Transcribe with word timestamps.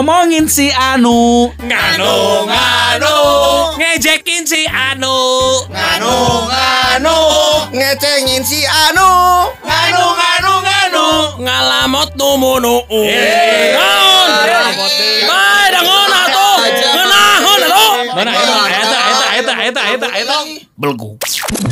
ngomongin 0.00 0.48
si 0.48 0.72
Anu. 0.72 1.52
Nganu 1.60 2.48
nganu. 2.48 3.16
Ngejekin 3.76 4.48
si 4.48 4.64
Anu. 4.64 5.12
Nganu 5.68 6.16
nganu. 6.48 7.16
Ngecengin 7.68 8.40
si 8.40 8.64
Anu. 8.64 9.04
Nganu 9.60 10.04
nganu 10.16 10.52
nganu. 10.64 11.06
Ngalamot 11.44 12.16
numunu 12.16 12.80
Eh. 12.88 13.76
Naon 13.76 14.28
Bae 15.28 15.68
dangon 15.68 16.12
atuh. 16.16 16.56
Ngeunahun 16.64 17.60
atuh. 17.68 17.92
Mana 18.16 18.32
eta 18.32 18.56
eta, 18.72 18.98
eta 19.04 19.28
eta 19.36 19.52
eta 19.68 19.82
eta. 20.00 20.08
Eta 20.16 20.36
Belgu. 20.80 21.20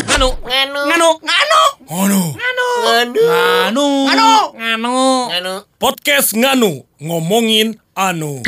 Nganu. 0.04 0.28
Nganu. 0.44 0.80
Nganu. 0.84 1.08
Nganu 1.24 1.60
Nganu 1.88 2.36
nganu 2.36 2.68
Nganu 2.84 3.86
Nganu. 4.04 4.30
Nganu 4.60 4.96
nganu 5.32 5.54
Podcast 5.80 6.36
Nganu 6.36 6.84
Ngomongin 7.00 7.80
Anu 7.96 8.44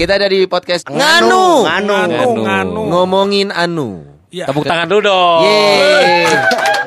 Kita 0.00 0.16
ada 0.16 0.24
di 0.24 0.48
podcast 0.48 0.88
Nganu. 0.88 1.68
Nganu. 1.68 1.92
Nganu, 2.08 2.28
nganu. 2.48 2.80
Ngomongin 2.88 3.52
Anu. 3.52 4.08
Iya. 4.32 4.48
Tepuk 4.48 4.64
tangan 4.64 4.88
dulu 4.88 5.04
dong. 5.04 5.44
Yeay. 5.44 6.32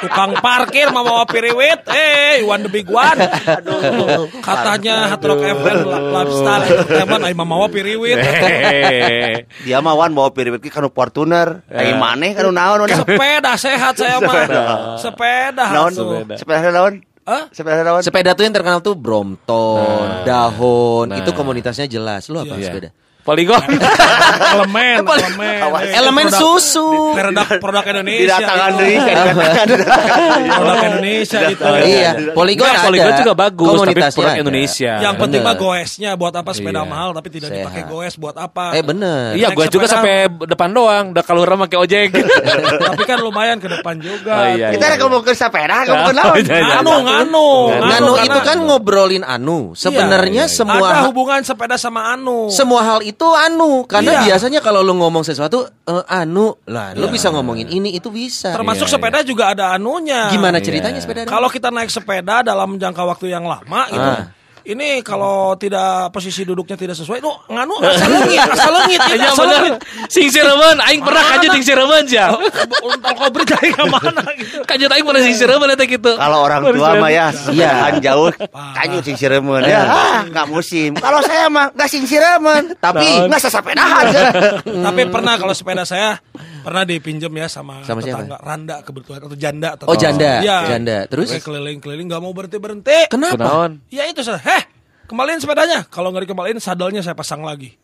Tukang 0.00 0.32
parkir 0.38 0.88
mau 0.88 1.04
bawa 1.04 1.24
piriwit 1.24 1.84
Eh 1.88 2.40
Iwan 2.40 2.64
the 2.64 2.70
big 2.70 2.88
one. 2.88 3.16
Aduh. 3.20 4.28
Katanya 4.40 5.08
Hard 5.08 5.24
Rock 5.24 5.42
FM 5.42 5.78
Lifestyle 5.86 6.64
Entertainment 6.66 7.22
Ayo 7.24 7.34
mau 7.36 7.46
bawa 7.46 7.66
piriwit 7.68 8.16
Hehehe. 8.16 9.44
dia 9.62 9.78
mah 9.80 9.94
wan 9.94 10.12
bawa 10.12 10.32
pirit 10.32 10.56
ki 10.56 10.68
kanu 10.68 10.88
Fortuner. 10.88 11.64
Ai 11.68 11.96
maneh 11.96 12.32
kanu 12.32 12.50
naon 12.50 12.88
Sepeda 12.88 13.52
sehat 13.56 13.94
saya 13.96 14.20
mah. 14.20 14.96
Sepeda. 14.96 15.64
Naon? 15.72 15.92
Sepeda. 16.36 16.68
Naon? 16.72 16.94
Hah? 17.26 17.50
sepeda 17.50 17.82
naon? 17.82 18.00
Sepeda 18.06 18.38
tuh 18.38 18.46
yang 18.46 18.54
terkenal 18.54 18.78
tuh 18.78 18.94
Brompton, 18.94 20.22
Dahon, 20.22 21.10
itu 21.10 21.34
komunitasnya 21.34 21.90
jelas. 21.90 22.30
Lu 22.30 22.38
apa 22.38 22.54
Iya. 22.54 22.70
sepeda? 22.70 22.88
Poligon. 23.26 23.58
Elemen 24.54 25.02
Elemen 25.02 25.58
Elemen 25.90 26.26
susu. 26.30 27.10
Produk 27.10 27.58
Produk 27.58 27.84
Indonesia 27.84 28.38
Didatangan 28.38 28.70
itu. 28.70 28.78
deui 28.78 28.96
kan 29.02 29.16
Produk 30.60 30.78
Indonesia 30.86 31.38
itu 31.44 31.64
Iya, 31.66 32.10
Polygon 32.30 32.64
Nggak, 32.64 32.72
ada. 32.72 32.86
Poligon 32.86 33.12
juga 33.18 33.34
bagus, 33.34 33.78
tapi 33.82 34.00
produk. 34.14 34.36
Indonesia. 34.38 34.92
Yang 35.02 35.14
penting 35.18 35.40
mah 35.42 35.54
goesnya 35.56 36.10
Buat 36.14 36.34
apa 36.38 36.50
sepeda 36.54 36.74
Iya. 36.76 36.86
mahal 36.86 37.10
Tapi 37.10 37.28
tidak 37.28 37.48
dipakai 37.50 37.82
goes 37.84 38.14
Buat 38.14 38.36
apa 38.38 38.64
Eh 38.72 38.84
bener. 38.86 39.34
Iya, 39.34 39.48
gue 39.50 39.66
juga 39.68 39.86
sampai 39.86 40.14
depan 40.46 40.70
doang. 40.70 41.04
Udah 41.10 41.24
kalau 41.26 41.42
pakai 41.58 41.78
ojek. 41.78 42.08
Tapi 42.86 43.02
kan 43.02 43.18
lumayan 43.18 43.58
ke 43.58 43.66
depan 43.66 43.98
juga 43.98 44.32
Oh, 44.36 44.46
iya, 44.52 44.68
kita 44.70 44.84
ada 44.86 44.96
ngomong 45.00 45.22
ke 45.24 45.32
sepeda 45.32 45.82
ngomong 45.82 46.12
ke 46.12 46.22
iya, 46.44 46.54
iya. 46.54 46.74
Nganu 46.78 46.92
Nganu 47.00 47.48
Nganu 47.80 48.12
karena- 48.12 48.26
itu 48.28 48.38
kan 48.44 48.56
ngobrolin 48.60 49.24
Anu. 49.24 49.72
Sebenarnya 49.74 50.44
Iya, 50.44 50.52
semua 50.52 50.86
Ada 50.86 51.00
hubungan 51.08 51.40
sepeda 51.42 51.74
sama 51.74 52.12
Anu 52.12 52.52
semua 52.52 52.84
hal 52.84 53.00
itu 53.00 53.15
anu 53.24 53.88
karena 53.88 54.20
Iya. 54.20 54.20
biasanya 54.28 54.60
kalau 54.60 54.84
lu 54.84 54.92
ngomong 54.92 55.24
sesuatu 55.24 55.64
eh, 55.64 56.04
anu 56.12 56.60
lah 56.68 56.92
lu 56.92 57.08
bisa 57.08 57.32
ngomongin 57.32 57.64
ini 57.64 57.96
itu 57.96 58.12
bisa 58.12 58.52
Termasuk 58.52 58.84
Iya, 58.84 58.92
sepeda 58.92 59.18
juga 59.24 59.56
ada 59.56 59.72
anunya 59.72 60.28
gimana 60.28 60.60
Iya. 60.60 60.66
ceritanya 60.68 61.00
sepeda 61.00 61.24
Kalau 61.24 61.48
kita 61.48 61.72
naik 61.72 61.88
sepeda 61.88 62.44
dalam 62.44 62.76
jangka 62.76 63.02
waktu 63.06 63.32
yang 63.32 63.48
lama 63.48 63.88
gitu. 63.88 64.04
Ah. 64.04 64.28
Ini 64.66 64.98
kalau 65.00 65.54
tidak 65.54 66.10
posisi 66.10 66.42
duduknya 66.42 66.74
tidak 66.74 66.94
sesuai, 66.94 67.18
lu 67.18 67.30
nganu 67.46 67.78
asal 67.86 68.10
lengit, 68.10 68.42
asal 68.42 68.72
lengit, 68.72 68.98
ya, 69.00 69.14
Iya 69.14 69.28
asal 69.30 69.46
lengit. 69.46 69.74
Sing 70.06 70.26
Cirebon, 70.26 70.76
aing 70.80 71.00
pernah 71.00 71.22
kanjut 71.24 71.50
sing 71.52 71.64
Cirebon 71.64 72.02
ya. 72.04 72.34
Untal 72.82 73.12
kobri 73.14 73.44
dari 73.44 73.70
mana 73.78 74.26
gitu. 74.36 74.66
Kanjut 74.66 74.90
aing 74.90 75.06
pernah 75.06 75.22
sing 75.22 75.34
Cirebon 75.34 75.70
eta 75.70 75.84
gitu. 75.84 76.12
kalau 76.16 76.42
orang 76.42 76.66
tua 76.66 76.90
mah 76.96 77.08
ya 77.08 77.30
Iya. 77.46 77.70
kan 77.86 77.94
jauh 78.00 78.30
kanyu 78.74 78.98
sing 79.00 79.14
siremen 79.14 79.62
ya 79.62 79.82
ah, 79.82 80.18
nggak 80.24 80.46
musim 80.46 80.94
kalau 80.94 81.20
saya 81.20 81.46
mah 81.46 81.70
nggak 81.70 81.86
sing 81.86 82.02
siremen 82.04 82.74
tapi 82.76 83.06
nggak 83.22 83.38
sesepedahan 83.38 84.04
Tapi 84.86 85.02
pernah 85.06 85.34
kalau 85.36 85.52
sepeda 85.52 85.82
saya 85.82 86.18
pernah 86.60 86.82
dipinjam 86.82 87.30
ya 87.30 87.46
sama, 87.46 87.80
Sama 87.80 88.00
siapa? 88.00 88.22
tetangga 88.22 88.38
Randa 88.40 88.76
kebetulan 88.80 89.20
atau 89.20 89.36
janda 89.36 89.70
Oh, 89.82 89.94
janda. 89.94 90.42
Iya. 90.42 90.58
Janda. 90.68 90.98
Terus? 91.06 91.30
Keliling-keliling 91.38 92.06
nggak 92.06 92.18
mau 92.18 92.32
berhenti 92.32 92.58
berhenti. 92.58 92.98
kenapa? 93.06 93.70
Ya 93.86 94.02
itu 94.04 94.18
saya. 94.20 94.55
Kembaliin 95.06 95.38
sepedanya. 95.38 95.86
Kalau 95.86 96.10
nggak 96.10 96.26
dikembaliin, 96.26 96.58
sadelnya 96.58 97.00
saya 97.00 97.14
pasang 97.14 97.42
lagi. 97.42 97.74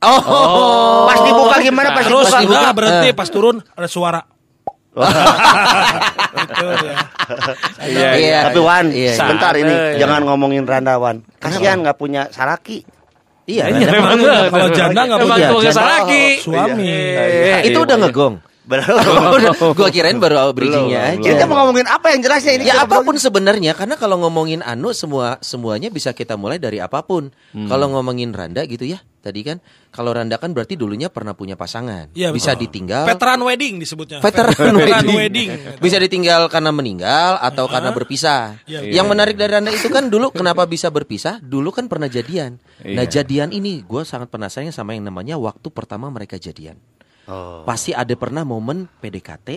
oh, 0.00 1.04
pas 1.04 1.20
dibuka 1.20 1.60
gimana 1.60 1.92
pas 1.92 2.08
Terus 2.08 2.32
dibuka 2.32 2.56
udah 2.56 2.72
berhenti, 2.72 3.08
Eh. 3.08 3.14
pas 3.14 3.28
turun 3.28 3.60
ada 3.70 3.84
suara. 3.84 4.20
Itu 6.40 6.66
ya. 6.66 6.96
Iya. 7.84 8.10
Iya. 8.16 8.38
tapi 8.48 8.58
Wan 8.58 8.86
Iya, 8.90 8.98
iya. 9.06 9.12
sebentar 9.14 9.52
ini 9.54 9.70
Santai. 9.70 9.98
jangan 10.02 10.20
ngomongin 10.26 10.64
Randa 10.66 10.98
Wan 10.98 11.22
kasihan 11.38 11.78
nggak 11.78 11.94
punya 11.94 12.26
saraki 12.26 12.82
iya 13.46 13.70
Iya, 13.70 13.86
memang 13.86 14.18
Kalau 14.50 14.68
janda 14.74 15.00
nggak 15.06 15.20
punya. 15.22 15.48
lagi. 15.70 16.42
Suami. 16.42 16.90
Iya, 16.90 17.56
itu 17.62 17.78
iya, 17.78 17.86
udah 17.86 17.96
iya. 17.96 18.02
ngegong 18.02 18.34
belum 18.70 19.74
gua 19.78 19.90
kirain 19.90 20.16
baru 20.22 20.54
bridgingnya 20.54 21.18
aja 21.18 21.28
kita 21.34 21.44
mau 21.50 21.66
ngomongin 21.66 21.90
apa 21.90 22.14
yang 22.14 22.20
jelasnya 22.22 22.52
ini 22.56 22.64
Ya 22.70 22.86
apa 22.86 23.02
pun 23.02 23.18
sebenarnya 23.18 23.74
karena 23.74 23.98
kalau 23.98 24.22
ngomongin 24.22 24.62
anu 24.62 24.94
semua 24.94 25.42
semuanya 25.42 25.90
bisa 25.90 26.14
kita 26.14 26.38
mulai 26.38 26.62
dari 26.62 26.78
apa 26.78 27.02
pun. 27.02 27.34
Hmm. 27.50 27.66
Kalau 27.66 27.90
ngomongin 27.90 28.30
Randa 28.30 28.62
gitu 28.62 28.86
ya. 28.86 29.02
Tadi 29.20 29.44
kan 29.44 29.60
kalau 29.92 30.16
Randa 30.16 30.40
kan 30.40 30.54
berarti 30.56 30.80
dulunya 30.80 31.12
pernah 31.12 31.36
punya 31.36 31.52
pasangan. 31.52 32.08
Iya, 32.16 32.32
bisa 32.32 32.56
betul. 32.56 32.62
ditinggal. 32.70 33.04
Veteran 33.04 33.40
wedding 33.44 33.74
disebutnya. 33.76 34.18
Veteran 34.24 34.72
wedding. 34.80 35.18
wedding. 35.18 35.48
Bisa 35.76 36.00
ditinggal 36.00 36.48
karena 36.48 36.72
meninggal 36.72 37.36
atau 37.36 37.68
karena 37.68 37.92
berpisah. 37.92 38.56
Iya, 38.64 39.02
Yang 39.02 39.06
menarik 39.12 39.36
dari 39.36 39.60
Anda 39.60 39.76
itu 39.76 39.92
kan 39.92 40.08
dulu 40.08 40.32
kenapa 40.32 40.64
bisa 40.64 40.88
berpisah? 40.88 41.36
Dulu 41.42 41.68
kan 41.68 41.84
pernah 41.90 42.08
jadian. 42.08 42.56
Nah 42.80 43.04
Iya. 43.04 43.20
jadian 43.20 43.52
ini 43.52 43.84
gue 43.84 44.02
sangat 44.08 44.32
penasaran 44.32 44.72
sama 44.72 44.96
yang 44.96 45.04
namanya 45.04 45.36
waktu 45.36 45.68
pertama 45.68 46.08
mereka 46.08 46.40
jadian. 46.40 46.80
Oh. 47.24 47.62
Pasti 47.62 47.90
ada 47.90 48.12
pernah 48.12 48.42
momen 48.42 48.88
PDKT 48.96 49.48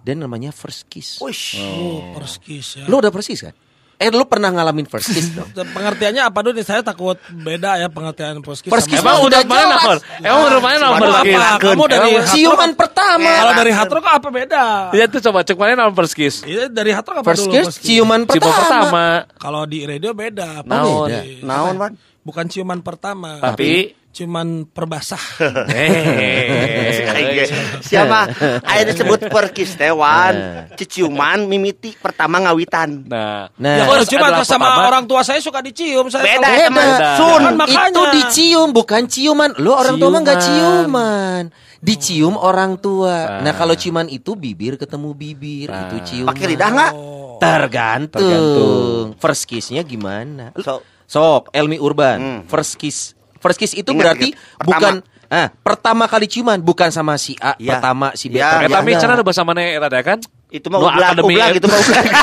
dan 0.00 0.16
namanya 0.18 0.50
first 0.50 0.86
kiss. 0.86 1.18
Uish. 1.18 1.58
Oh, 1.58 2.14
perskis 2.14 2.78
ya. 2.78 2.84
Lu 2.84 2.98
udah 2.98 3.08
first 3.08 3.26
kiss 3.26 3.42
kan? 3.42 3.52
Eh 3.98 4.08
lu 4.08 4.22
pernah 4.24 4.48
ngalamin 4.48 4.86
first 4.86 5.10
kiss 5.10 5.34
dong? 5.34 5.50
Pengertiannya 5.74 6.22
apa 6.22 6.38
dulu 6.38 6.54
nih? 6.54 6.62
Saya 6.62 6.80
takut 6.80 7.18
beda 7.28 7.76
ya 7.76 7.90
pengertian 7.90 8.38
perskis. 8.38 8.70
Perskis 8.70 9.02
sama- 9.02 9.18
Emang 9.18 9.26
Udah 9.26 9.40
mana 9.42 9.74
naon? 9.74 9.98
Emang 10.18 10.42
udah 10.46 10.60
mana 10.62 10.84
Waduh, 10.86 10.98
perskis? 11.02 11.34
apa? 11.34 11.58
Kamu 11.58 11.84
dari 11.84 12.10
Ciuman 12.30 12.70
pertama. 12.72 13.30
Kalau 13.34 13.54
dari 13.58 13.72
hard 13.74 13.90
rock 13.90 14.06
apa 14.06 14.28
beda? 14.30 14.64
Iya 14.94 15.04
tuh 15.10 15.18
coba 15.20 15.42
cek 15.42 15.58
mana 15.58 15.72
naon 15.76 15.92
perskis. 15.92 16.46
Iya 16.46 16.70
dari 16.70 16.94
hard 16.94 17.04
rock 17.04 17.16
apa 17.18 17.28
First 17.28 17.44
dulu? 17.44 17.52
kiss 17.52 17.66
perskis? 17.74 17.86
ciuman 17.90 18.20
Ciuman 18.22 18.38
pertama. 18.48 18.62
pertama. 18.86 19.04
Kalau 19.34 19.62
di 19.66 19.78
radio 19.82 20.10
beda. 20.14 20.48
Apa 20.62 20.70
Naon? 20.70 21.08
naon 21.42 21.74
Wan 21.76 21.92
Bukan 22.22 22.44
ciuman 22.46 22.78
pertama. 22.78 23.42
Tapi 23.42 23.98
ciuman 24.18 24.48
perbasah. 24.66 25.22
eh 25.70 27.46
siapa 27.80 28.26
ayo 28.70 28.82
disebut 28.84 29.30
perkis 29.30 29.74
tewan 29.74 30.34
ciciuman 30.74 31.46
mimiti 31.46 31.94
pertama 31.94 32.40
ngawitan 32.40 33.06
Nah, 33.06 33.46
Nah, 33.54 33.74
ya 33.74 33.84
kalau 33.84 34.04
cuma 34.04 34.26
sama 34.42 34.66
pertama. 34.66 34.82
orang 34.86 35.04
tua 35.04 35.20
saya 35.22 35.38
suka 35.38 35.60
dicium. 35.60 36.08
Saya 36.08 36.24
Beda. 36.24 36.48
Beda. 36.68 37.10
Sun. 37.14 37.40
Kan 37.40 37.54
makanya. 37.54 37.88
Itu 37.88 38.02
dicium 38.10 38.68
bukan 38.70 39.02
ciuman. 39.04 39.50
Lu 39.56 39.70
orang 39.70 39.94
tua 39.96 40.08
mah 40.08 40.20
nggak 40.20 40.38
Ciuman. 40.40 40.82
ciuman. 40.84 41.42
Dicium 41.78 42.34
orang 42.34 42.72
tua. 42.76 43.38
Nah, 43.38 43.52
kalau 43.52 43.74
ciuman 43.74 44.08
itu 44.08 44.34
bibir 44.34 44.74
ketemu 44.74 45.12
bibir, 45.12 45.68
itu 45.68 45.96
ciuman. 46.04 46.28
pakai 46.28 46.46
lidah 46.48 46.70
nggak 46.70 46.92
Oh. 46.92 47.38
Tergantung. 47.38 48.18
Tergantung. 48.18 49.04
First 49.16 49.46
kiss-nya 49.46 49.82
gimana? 49.82 50.50
So- 50.58 50.82
Sok, 51.06 51.48
Elmi 51.50 51.78
Urban. 51.78 52.18
Hmm. 52.18 52.40
First 52.44 52.76
kiss. 52.76 53.14
First 53.38 53.56
kiss 53.56 53.72
itu 53.72 53.88
Ingat, 53.88 53.98
berarti 53.98 54.28
ingat. 54.28 54.56
Pertama. 54.56 54.68
bukan 54.68 54.94
ah, 55.28 55.48
pertama 55.54 56.04
kali 56.04 56.26
ciuman 56.26 56.58
bukan 56.58 56.88
sama 56.88 57.14
si 57.14 57.34
A, 57.36 57.54
Iya. 57.54 57.76
pertama 57.76 58.12
si 58.12 58.26
B. 58.26 58.36
Pertama 58.36 58.64
Eta 58.64 58.78
mi 58.78 58.88
enggak. 58.88 59.00
cenah 59.00 59.14
ada 59.14 59.22
bahasa 59.22 59.42
mana 59.42 59.60
eta 59.60 59.88
teh 59.88 60.02
kan? 60.02 60.18
itu 60.48 60.66
mah 60.66 60.78
ublak 60.80 61.12
akademi 61.12 61.26
ublak 61.30 61.46
eta. 61.46 61.56
itu 61.56 61.66
mah 61.66 61.78
ublak 61.78 62.04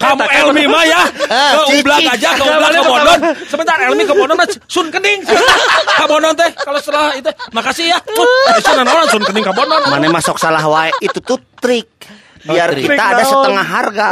Kamu 0.00 0.24
Elmi 0.24 0.64
mah 0.64 0.80
ya 0.82 1.02
Ke 1.04 1.60
cicing. 1.68 1.84
Ublak 1.84 2.00
aja 2.08 2.28
Ke 2.32 2.42
Ublak 2.42 2.70
ke 2.72 2.82
Bondon 2.82 3.18
Sebentar 3.44 3.76
Elmi 3.78 4.02
ke 4.02 4.14
Bondon 4.16 4.36
Sun 4.64 4.88
kening 4.88 5.20
Ke 6.00 6.04
Bondon 6.08 6.32
teh 6.32 6.50
Kalau 6.56 6.80
setelah 6.80 7.12
itu 7.12 7.28
Makasih 7.52 7.84
ya 7.86 7.98
Eh, 8.00 8.58
Sun 8.58 8.80
orang 8.80 9.06
Sun 9.06 9.20
kening 9.22 9.44
ke 9.44 9.52
Bondon 9.52 9.76
mana 9.84 10.08
masuk 10.08 10.40
salah 10.40 10.64
wae 10.64 10.88
itu 11.00 11.20
tuh 11.20 11.36
trik 11.54 11.84
biar 12.42 12.68
trik. 12.70 12.84
kita 12.86 13.02
ada 13.10 13.22
setengah 13.22 13.66
harga 13.66 14.06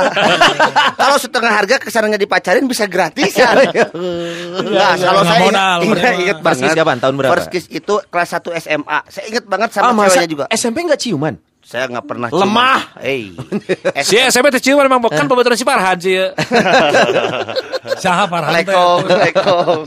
kalau 1.00 1.16
setengah 1.16 1.52
harga 1.54 1.74
ke 1.76 1.88
sananya 1.88 2.16
dipacarin 2.16 2.64
bisa 2.64 2.84
gratis 2.84 3.32
ya 3.32 3.54
nah, 3.54 4.92
kalau 4.94 5.22
Nggak 5.22 5.24
saya 5.24 5.40
ingat, 5.40 5.78
modal. 5.78 5.78
ingat 6.18 6.36
First 6.42 6.60
kiss 6.60 6.74
kapan? 6.74 6.96
Tahun 6.98 7.14
berapa? 7.14 7.32
first 7.32 7.48
kiss 7.48 7.66
itu 7.68 7.94
kelas 8.04 8.28
1 8.34 8.60
SMA 8.60 8.98
saya 9.06 9.24
ingat 9.26 9.44
banget 9.44 9.68
Ah, 9.70 9.74
sama 9.78 9.90
masa 9.94 10.08
ceweknya 10.14 10.28
juga 10.28 10.44
SMP 10.50 10.76
nggak 10.82 11.00
ciuman? 11.00 11.34
saya 11.60 11.84
nggak 11.86 12.06
pernah 12.06 12.28
Lemah. 12.30 12.80
hey 12.98 13.28
Si 14.08 14.16
SMP 14.18 14.48
teh 14.48 14.62
ciuman 14.62 14.84
emang 14.84 15.00
bukan 15.00 15.20
pembetulan 15.22 15.52
si 15.52 15.62
Farhan 15.62 15.96
sih. 15.98 16.16
Siapa 18.00 18.24
Farhan 18.26 18.52
teh? 18.54 18.64
Assalamualaikum 18.64 18.98
Assalamualaikum 19.04 19.82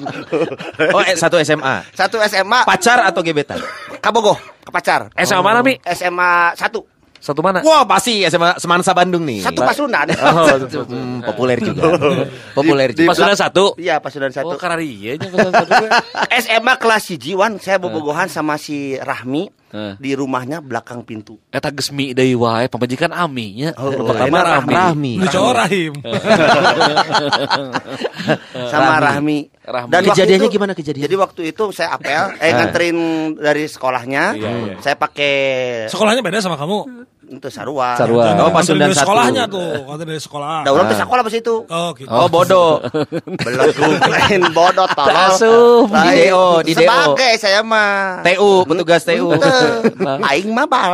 Oh, 0.93 1.01
eh, 1.01 1.15
satu 1.15 1.35
SMA. 1.39 1.75
satu 1.91 2.17
SMA 2.23 2.59
Pacar 2.63 3.01
atau 3.03 3.21
gebetan? 3.21 3.57
kabogoh 3.97 4.33
ke 4.61 4.69
pacar 4.69 5.09
Eh 5.13 5.25
sama 5.25 5.41
mana 5.43 5.61
mi? 5.61 5.77
SMA 5.83 6.53
1 6.53 6.69
Satu 7.21 7.39
mana? 7.39 7.61
Wah 7.61 7.85
pasti 7.85 8.25
SMA 8.25 8.57
Semansa 8.57 8.91
Bandung 8.91 9.21
nih. 9.23 9.45
Satu 9.45 9.61
Pasundan. 9.61 10.09
Oh, 10.21 10.47
Hmm, 10.83 11.21
populer 11.21 11.57
juga. 11.57 11.81
populer 12.57 12.89
Di- 12.91 13.05
juga. 13.05 13.13
Pasudan 13.13 13.37
satu. 13.37 13.65
Iya, 13.77 14.01
Pasundan 14.01 14.33
Oh, 14.33 14.37
satu. 14.51 14.55
karena 14.57 14.81
iya 14.81 15.15
pasudan 15.15 15.53
satu. 15.61 15.73
SMA 16.35 16.73
kelas 16.75 17.03
hiji 17.07 17.31
wan 17.33 17.55
saya 17.55 17.77
bobogohan 17.77 18.25
sama 18.25 18.57
si 18.57 18.97
Rahmi 18.97 19.53
Eh. 19.71 19.95
di 19.95 20.11
rumahnya 20.11 20.59
belakang 20.59 20.99
pintu. 21.01 21.39
Eta 21.47 21.71
geus 21.71 21.95
mi 21.95 22.11
deui 22.11 22.35
wae 22.35 22.67
pamajikan 22.67 23.07
Ami 23.09 23.55
nya. 23.55 23.71
Oh, 23.77 24.03
Pertama 24.03 24.43
enak, 24.43 24.67
Rahmi. 24.67 24.73
Rahmi. 24.75 25.13
Rahim. 25.31 25.93
sama 28.67 28.99
Rahmi. 28.99 28.99
Rahmi. 28.99 29.37
Rahmi. 29.63 29.91
waktu 29.93 30.09
Kejadiannya 30.11 30.47
itu- 30.47 30.55
gimana 30.57 30.73
kejadian? 30.73 31.03
Jadi 31.07 31.15
waktu 31.15 31.41
itu 31.47 31.63
saya 31.71 31.95
apel, 31.95 32.35
eh 32.37 32.51
nganterin 32.51 32.97
dari 33.37 33.63
sekolahnya, 33.65 34.23
Iya, 34.35 34.49
iya. 34.49 34.75
saya 34.81 34.95
pakai 34.97 35.33
Sekolahnya 35.87 36.19
beda 36.19 36.41
sama 36.41 36.59
kamu. 36.59 37.07
Itu 37.31 37.47
sarua. 37.47 37.95
Sarua. 37.95 38.19
Oh, 38.19 38.25
Nganterin 38.27 38.51
Pasundan 38.51 38.83
dari 38.83 38.93
satu. 38.93 39.03
sekolahnya 39.05 39.43
tuh, 39.45 39.71
katanya 39.85 40.07
dari 40.07 40.21
sekolah. 40.21 40.55
Dah 40.61 40.71
orang 40.71 40.85
tuh 40.85 40.97
sekolah 40.97 41.21
pas 41.21 41.35
itu. 41.35 41.55
Oh, 41.63 41.89
gitu. 41.95 42.09
Oh 42.09 42.27
bodoh. 42.27 42.71
Belum 43.45 43.93
lain 44.01 44.41
bodoh 44.51 44.87
tolol. 44.91 45.15
Asum. 45.15 45.85
Di 45.87 45.95
Lain. 45.95 46.17
DO, 46.27 46.45
di 46.61 46.73
DO. 46.73 46.81
Sebagai 46.81 47.31
saya 47.37 47.59
mah. 47.61 48.21
TU, 48.21 48.51
petugas 48.65 49.01
TU. 49.03 49.27
Aing 50.01 50.49
mah 50.51 50.65
bal. 50.65 50.91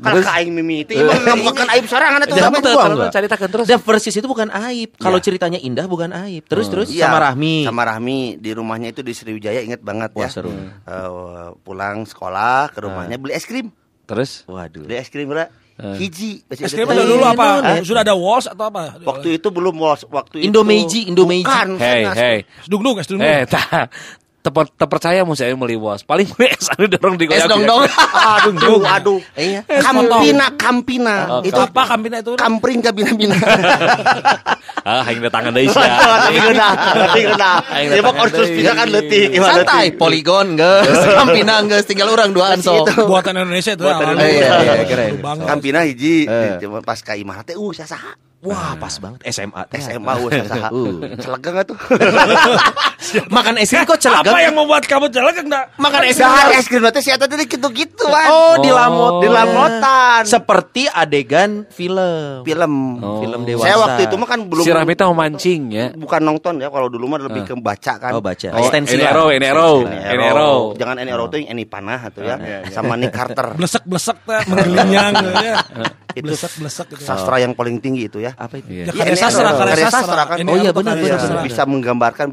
Kalau 0.00 0.20
ka 0.20 0.32
aing 0.36 0.50
mimiti, 0.50 0.96
imah 0.96 1.16
ngambekakeun 1.20 1.68
aib 1.76 1.84
sorangan 1.86 2.20
betul. 2.50 2.74
Kalau 2.74 2.96
enggak. 2.96 3.12
ceritakan 3.12 3.48
terus. 3.48 3.66
Dan 3.68 3.78
versis 3.78 4.14
itu 4.14 4.26
bukan 4.26 4.48
aib. 4.68 4.96
Kalau 4.96 5.18
ceritanya 5.18 5.58
indah 5.58 5.86
bukan 5.86 6.10
aib. 6.26 6.44
Terus 6.46 6.66
terus 6.66 6.88
Iya, 6.90 7.06
sama 7.06 7.18
Rahmi. 7.22 7.64
Sama 7.64 7.82
Rahmi 7.86 8.18
di 8.36 8.50
rumahnya 8.50 8.90
itu 8.90 9.00
di 9.00 9.12
Sriwijaya 9.12 9.60
inget 9.60 9.80
banget 9.80 10.10
Wah, 10.12 10.26
ya. 10.26 10.28
seru. 10.30 10.50
Eh, 10.50 11.48
pulang 11.60 12.02
sekolah 12.02 12.72
ke 12.72 12.80
rumahnya 12.80 13.16
beli 13.16 13.32
es 13.32 13.44
krim. 13.44 13.70
Terus 14.10 14.42
Waduh. 14.50 14.82
Beli 14.90 14.98
es 14.98 15.06
krim 15.06 15.30
bra. 15.30 15.46
Hiji. 15.80 16.42
Masih 16.44 16.66
Es 16.66 16.74
krim 16.74 16.90
dulu 16.90 17.22
apa? 17.22 17.46
Hah? 17.62 17.78
Sudah 17.80 18.02
ada 18.02 18.12
walls 18.12 18.50
atau 18.50 18.68
apa? 18.68 19.00
Waktu 19.00 19.38
itu 19.38 19.48
belum 19.48 19.78
was- 19.78 20.04
waktu 20.10 20.42
Indomeiji, 20.44 21.06
itu. 21.06 21.14
Indomeiji. 21.14 21.46
Bukan, 21.46 21.68
Hei, 21.78 22.02
hei. 22.10 22.38
Dung 22.66 22.82
dung, 22.82 22.98
es 22.98 23.06
dung 23.08 23.22
dung. 23.22 23.30
Eh, 23.30 23.46
tak 23.46 23.88
teper, 24.40 24.64
terpercaya 24.72 25.20
mau 25.22 25.36
saya 25.36 25.52
beli 25.52 25.76
was. 25.76 26.00
Paling 26.02 26.26
beli 26.32 26.48
es 26.50 26.66
anu 26.68 26.88
dorong 26.88 27.16
di 27.16 27.28
Es 27.28 27.44
dong 27.44 27.64
dong. 27.64 27.84
Aduh, 28.40 28.80
aduh. 28.82 29.18
Iya. 29.34 29.60
Kampina, 29.80 30.46
Kampina. 30.56 31.14
Oh, 31.28 31.40
itu 31.44 31.56
apa 31.56 31.82
kambina 31.86 32.18
itu? 32.18 32.34
kampring 32.36 32.80
ke 32.80 32.90
bina-bina. 32.90 33.36
Ah, 34.80 35.04
hanya 35.04 35.28
tangan 35.28 35.52
deui 35.52 35.68
sia. 35.68 35.92
Tapi 35.92 36.40
kena, 36.40 36.68
tapi 36.72 37.20
kena. 37.20 37.52
Aing 37.68 37.92
Dia 37.92 38.00
mah 38.00 38.16
datang 38.16 38.20
kursus 38.24 38.48
deui. 38.48 38.58
bisa 38.64 38.72
kan 38.72 38.88
letih. 38.88 39.24
gimana 39.28 39.52
Santai, 39.60 39.86
poligon 39.92 40.56
geus, 40.56 40.88
Kampina 41.20 41.60
geus, 41.68 41.84
tinggal 41.84 42.08
orang 42.08 42.32
duaan 42.32 42.64
sok. 42.64 42.88
itu. 42.88 43.04
Buatan 43.04 43.36
Indonesia 43.36 43.76
itu. 43.76 43.84
Buatan 43.84 44.00
ya, 44.00 44.08
Indonesia. 44.08 44.40
awalnya. 44.40 44.64
Iya, 44.64 44.72
iya, 44.72 44.84
keren. 44.88 45.12
Kampina 45.44 45.84
hiji, 45.84 46.24
Eh. 46.24 46.56
Cuma 46.64 46.80
pas 46.80 46.96
ka 46.96 47.12
imah 47.12 47.44
teh 47.44 47.60
uh 47.60 47.70
saya 47.76 47.92
saha. 47.92 48.16
Wah, 48.40 48.72
pas 48.80 48.96
banget 48.96 49.20
SMA. 49.28 49.68
SMA 49.68 50.12
uh 50.16 50.28
saya 50.32 50.48
saha. 50.48 50.68
Uh. 50.72 50.96
Celegang 51.20 51.56
atuh. 51.60 51.76
Makan 53.30 53.56
es 53.56 53.72
krim 53.72 53.82
kok 53.82 53.96
Apa 53.96 54.02
celegang? 54.02 54.36
yang 54.44 54.54
membuat 54.54 54.84
kamu 54.84 55.08
jelek 55.08 55.36
enggak? 55.40 55.64
Makan 55.76 56.00
es 56.04 56.16
krim 56.16 56.52
es 56.52 56.66
krim 56.68 56.82
teh 56.84 57.02
si 57.02 57.10
eta 57.10 57.24
teh 57.24 57.36
gitu-gitu 57.40 58.04
kan. 58.04 58.28
Oh, 58.28 58.54
di 58.60 58.68
lamot. 58.68 59.24
di 59.24 59.28
lamotan. 59.28 60.22
Seperti 60.28 60.84
adegan 60.86 61.64
film. 61.72 62.44
Film. 62.44 62.74
Film 63.00 63.40
dewasa. 63.48 63.64
Saya 63.64 63.76
waktu 63.80 64.00
itu 64.04 64.14
mah 64.20 64.28
kan 64.28 64.40
belum 64.44 64.64
Si 64.64 64.70
Rahmi 64.70 64.92
teh 64.92 65.04
mau 65.08 65.16
mancing 65.16 65.60
ya. 65.72 65.86
bukan 65.96 66.20
nonton 66.20 66.60
ya 66.60 66.68
kalau 66.68 66.92
dulu 66.92 67.08
mah 67.08 67.18
lebih 67.20 67.42
ke 67.48 67.54
baca 67.56 67.92
kan. 67.96 68.12
Oh, 68.12 68.22
baca. 68.22 68.48
Oh, 68.52 68.68
Stensil. 68.68 69.00
ini 69.00 69.04
arrow, 69.08 69.28
ini 69.32 69.46
arrow, 69.48 69.76
Any 69.88 70.14
ini 70.14 70.24
arrow. 70.28 70.58
Jangan 70.76 70.96
Arrow 71.00 71.26
tuh 71.26 71.42
yang 71.42 71.56
Any 71.56 71.64
Panah 71.66 72.00
atau 72.06 72.22
ya. 72.22 72.36
Sama 72.70 72.94
Nick 72.94 73.10
Carter. 73.10 73.54
Blesek 73.58 73.82
blesek 73.88 74.16
teh 74.28 74.42
menggelinyang 74.46 75.14
ya. 75.40 75.54
Itu 76.10 76.34
gitu. 76.34 76.98
Sastra 76.98 77.38
yang 77.38 77.54
paling 77.54 77.78
tinggi 77.78 78.10
itu 78.10 78.18
ya. 78.18 78.34
Apa 78.34 78.58
itu? 78.58 78.66
Iya. 78.66 78.90
Ya 78.90 78.92
Iya, 78.92 79.02
karya 79.06 79.16
sastra, 79.16 79.50
karya 79.54 79.86
sastra. 79.86 80.22
kan. 80.26 80.36
Oh 80.42 80.56
iya, 80.58 80.70
apa 80.74 80.82
benar, 80.82 80.94
benar, 80.98 81.18
sastra? 81.18 81.30
benar. 81.30 81.46
Bisa 81.46 81.62
menggambarkan, 81.70 82.26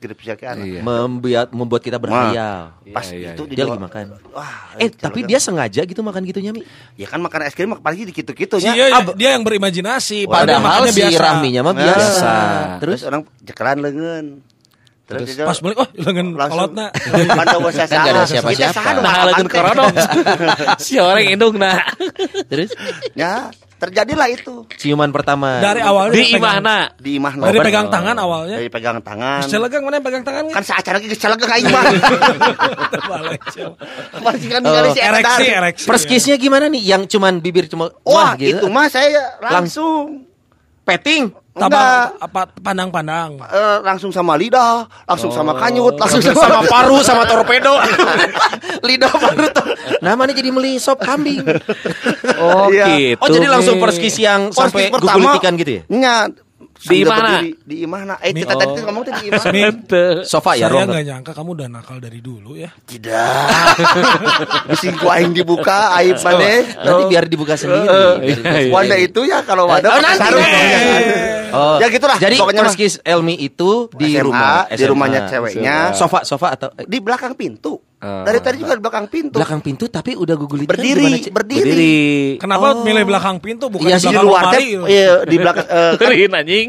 bisa 0.00 0.32
mendeskripsikan. 0.32 0.54
Iya. 0.58 0.80
Membuat 0.80 1.48
membuat 1.52 1.82
kita 1.82 2.00
berhayal. 2.00 2.72
Pas 2.90 3.04
Iya, 3.06 3.36
itu 3.36 3.42
Dia 3.44 3.62
dijual- 3.62 3.76
lagi 3.76 3.84
makan. 3.84 4.04
Wah, 4.32 4.74
Eh, 4.76 4.88
tapi 4.90 5.20
kan. 5.22 5.28
dia 5.28 5.38
sengaja 5.38 5.80
gitu 5.84 6.00
makan 6.00 6.22
gitunya, 6.24 6.50
Mi. 6.50 6.64
ya 6.96 7.06
kan 7.06 7.20
makan 7.20 7.40
es 7.44 7.54
krim 7.54 7.70
apalagi 7.70 8.02
di 8.02 8.12
gitu-gitu 8.12 8.56
Si 8.56 8.64
nya. 8.64 8.72
dia, 8.74 8.86
dia 9.14 9.30
yang 9.36 9.44
berimajinasi, 9.44 10.24
Padahal 10.26 10.88
si 10.88 10.98
biasa. 10.98 11.20
Rahminya 11.20 11.60
mah 11.62 11.70
Nah, 11.70 11.80
biasa. 11.84 12.32
Terus 12.80 12.88
Terus 12.90 13.00
orang 13.06 13.22
jekeran 13.38 13.78
lengan. 13.78 14.24
Terus, 15.10 15.42
Pas 15.42 15.58
beli, 15.58 15.74
oh 15.74 15.88
lengan 15.98 16.26
kolotna. 16.38 16.86
bahasa 16.94 17.82
Kan 17.90 17.98
nggak 17.98 18.14
ada 18.14 18.22
siapa-siapa. 18.30 18.80
Nah, 19.02 19.42
corona. 19.50 19.84
Si 20.86 20.94
orang 21.02 21.26
indung 21.26 21.58
nah. 21.58 21.82
terus 22.46 22.70
Ya, 23.18 23.50
terjadilah 23.82 24.28
itu 24.30 24.70
ciuman 24.78 25.10
pertama. 25.10 25.58
Dari 25.58 25.82
awalnya 25.82 26.14
Di 26.14 26.24
imahna. 26.38 26.78
di 26.94 27.10
imah 27.18 27.32
Dari 27.42 27.58
pegang 27.58 27.90
tangan 27.90 28.16
awalnya. 28.22 28.56
Dari 28.62 28.70
pegang 28.70 29.02
tangan. 29.02 29.42
Celegang 29.50 29.82
mana 29.82 29.98
yang 29.98 30.06
pegang 30.06 30.22
tangan? 30.22 30.42
Kan 30.54 30.62
seacara 30.62 31.02
lagi 31.02 31.16
celegang 31.18 31.50
aing 31.50 31.66
mah. 31.74 31.84
Balik. 33.10 33.40
Pasti 34.22 34.46
kan 34.46 34.60
ningali 34.62 34.88
si 34.94 35.00
Ereksi, 35.02 35.44
ereksi. 35.50 35.86
Perskisnya 35.90 36.36
gimana 36.38 36.70
nih? 36.70 36.82
Yang 36.86 37.18
cuman 37.18 37.42
bibir 37.42 37.66
cuma 37.66 37.90
Wah, 38.06 38.14
wah 38.14 38.32
gitu. 38.38 38.62
itu 38.62 38.66
mah 38.70 38.86
saya 38.86 39.40
langsung 39.42 40.29
petting. 40.90 41.22
Tabang 41.50 41.66
enggak 41.66 42.02
apa 42.22 42.40
pandang-pandang. 42.56 43.30
eh, 43.42 43.78
langsung 43.82 44.10
sama 44.10 44.32
lidah, 44.34 44.86
langsung 45.04 45.28
sama 45.30 45.52
kanyut, 45.52 45.98
langsung 45.98 46.22
Langsung 46.22 46.38
sama 46.38 46.62
paru 46.64 46.98
sama 47.02 47.26
torpedo. 47.26 47.74
Lidah 48.88 49.10
paru 49.10 49.44
tuh. 49.50 49.66
Namanya 50.00 50.32
jadi 50.32 50.50
melisop 50.50 51.02
kambing. 51.02 51.42
Oh, 52.38 52.70
Iya. 52.70 52.86
gitu. 52.96 53.20
Oh, 53.20 53.28
jadi 53.28 53.46
langsung 53.50 53.76
perskis 53.76 54.16
yang 54.16 54.54
sampai 54.54 54.88
pertama, 54.88 55.36
gugulitikan 55.36 55.52
gitu 55.58 55.70
ya? 55.70 55.82
Nya, 55.90 56.14
Di 56.80 57.04
mana? 57.04 57.12
berdiri, 57.36 57.50
Di 57.60 57.76
imahna. 57.84 58.14
Eh, 58.18 58.32
kita 58.32 58.56
tadi 58.56 58.72
tuh 58.72 58.84
ngomong 58.88 59.02
tuh 59.04 59.12
di 59.12 59.22
imahna. 59.28 59.52
Ente. 59.52 60.04
Sofa 60.24 60.56
ya, 60.56 60.66
saya 60.66 60.88
nggak 60.88 61.04
nyangka 61.04 61.32
kamu 61.36 61.50
udah 61.52 61.68
nakal 61.68 62.00
dari 62.00 62.20
dulu 62.20 62.56
ya. 62.56 62.72
Tidak. 62.72 63.44
Mesti 64.66 64.88
gua 64.96 65.12
aing 65.16 65.32
dibuka 65.32 65.92
aib 65.96 66.16
maneh. 66.18 66.64
Nanti 66.74 67.02
biar 67.06 67.24
dibuka 67.28 67.54
sendiri. 67.54 67.84
Eh, 67.84 68.14
Biar- 68.32 68.60
iya. 68.60 68.72
Wanda 68.72 68.96
itu 68.96 69.20
ya 69.22 69.44
kalau 69.44 69.68
wadah 69.68 69.90
Oh, 69.90 70.00
nanti. 70.00 70.32
Oh, 71.50 71.76
Ya 71.76 71.90
gitulah, 71.90 72.14
Jadi 72.14 72.38
pokoknya 72.38 72.62
perskis 72.62 73.02
Elmi 73.02 73.34
itu 73.34 73.90
di 73.92 74.14
rumah 74.16 74.70
di 74.70 74.84
rumahnya 74.86 75.26
ceweknya. 75.26 75.92
Sofa 75.92 76.22
sofa 76.22 76.54
atau 76.54 76.68
eh, 76.74 76.86
Di 76.86 77.02
belakang 77.02 77.34
pintu. 77.34 77.89
Ah. 78.00 78.24
Dari 78.24 78.40
tadi 78.40 78.56
juga 78.56 78.72
di 78.72 78.80
belakang 78.80 79.06
pintu. 79.06 79.36
belakang 79.36 79.60
pintu 79.60 79.84
tapi 79.86 80.16
udah 80.16 80.32
gugulitikan 80.34 80.72
Berdiri, 80.72 81.04
gimana, 81.04 81.20
Cik? 81.20 81.32
berdiri. 81.32 81.60
Berdiri. 81.62 81.98
Kenapa 82.40 82.66
Oh. 82.70 82.80
milih 82.80 83.04
belakang 83.04 83.36
pintu 83.38 83.68
bukan 83.68 83.84
Iya 83.84 83.96
di 83.96 84.08
belakang 84.08 84.24
luar 84.24 84.42
lemari? 84.42 84.56
teh, 84.56 84.64
iya, 84.88 85.12
di 85.20 85.36
belakang 85.36 85.66
eh, 85.76 85.92
kan 85.94 86.32
anjing. 86.34 86.66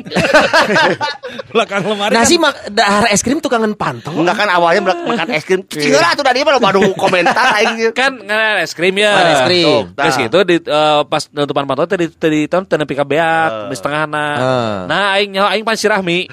belakang 1.52 1.82
lemari. 1.86 2.12
Nah 2.12 2.22
kan 2.22 2.28
sih 2.28 2.36
mak 2.36 2.56
dahar 2.68 3.04
es 3.08 3.22
krim 3.22 3.40
tukangan 3.40 3.72
pantau. 3.74 4.12
Enggak 4.14 4.36
kan 4.38 4.50
awalnya 4.50 4.82
belak- 4.84 5.04
makan 5.10 5.28
es 5.32 5.44
krim. 5.44 5.64
Cingera 5.66 6.12
tuh 6.14 6.22
tadi 6.22 6.44
mah 6.44 6.60
baru 6.60 6.92
komentar 6.94 7.56
aing. 7.56 7.92
kan 7.94 8.12
ngan 8.14 8.56
es 8.60 8.72
krim 8.74 8.92
ya. 8.94 9.12
Es 9.32 9.42
krim. 9.46 9.64
Tuh, 9.64 9.82
Nah. 9.94 10.04
Terus 10.06 10.18
itu 10.22 10.40
di 10.44 10.56
eh, 10.60 11.02
pas 11.06 11.24
nutupan 11.30 11.64
pantot 11.64 11.88
teh 11.88 11.98
di 11.98 12.08
di 12.12 12.42
tahun 12.46 12.64
teu 12.66 12.76
nepi 12.76 12.92
ka 12.92 13.04
beak 13.04 13.72
di 13.72 13.76
setengahna. 13.78 14.26
Ah. 14.36 14.78
Nah 14.84 15.16
aing 15.16 15.32
nyawa 15.32 15.56
aing 15.56 15.64
pan 15.64 15.76
si 15.76 15.88
Rahmi. 15.88 16.28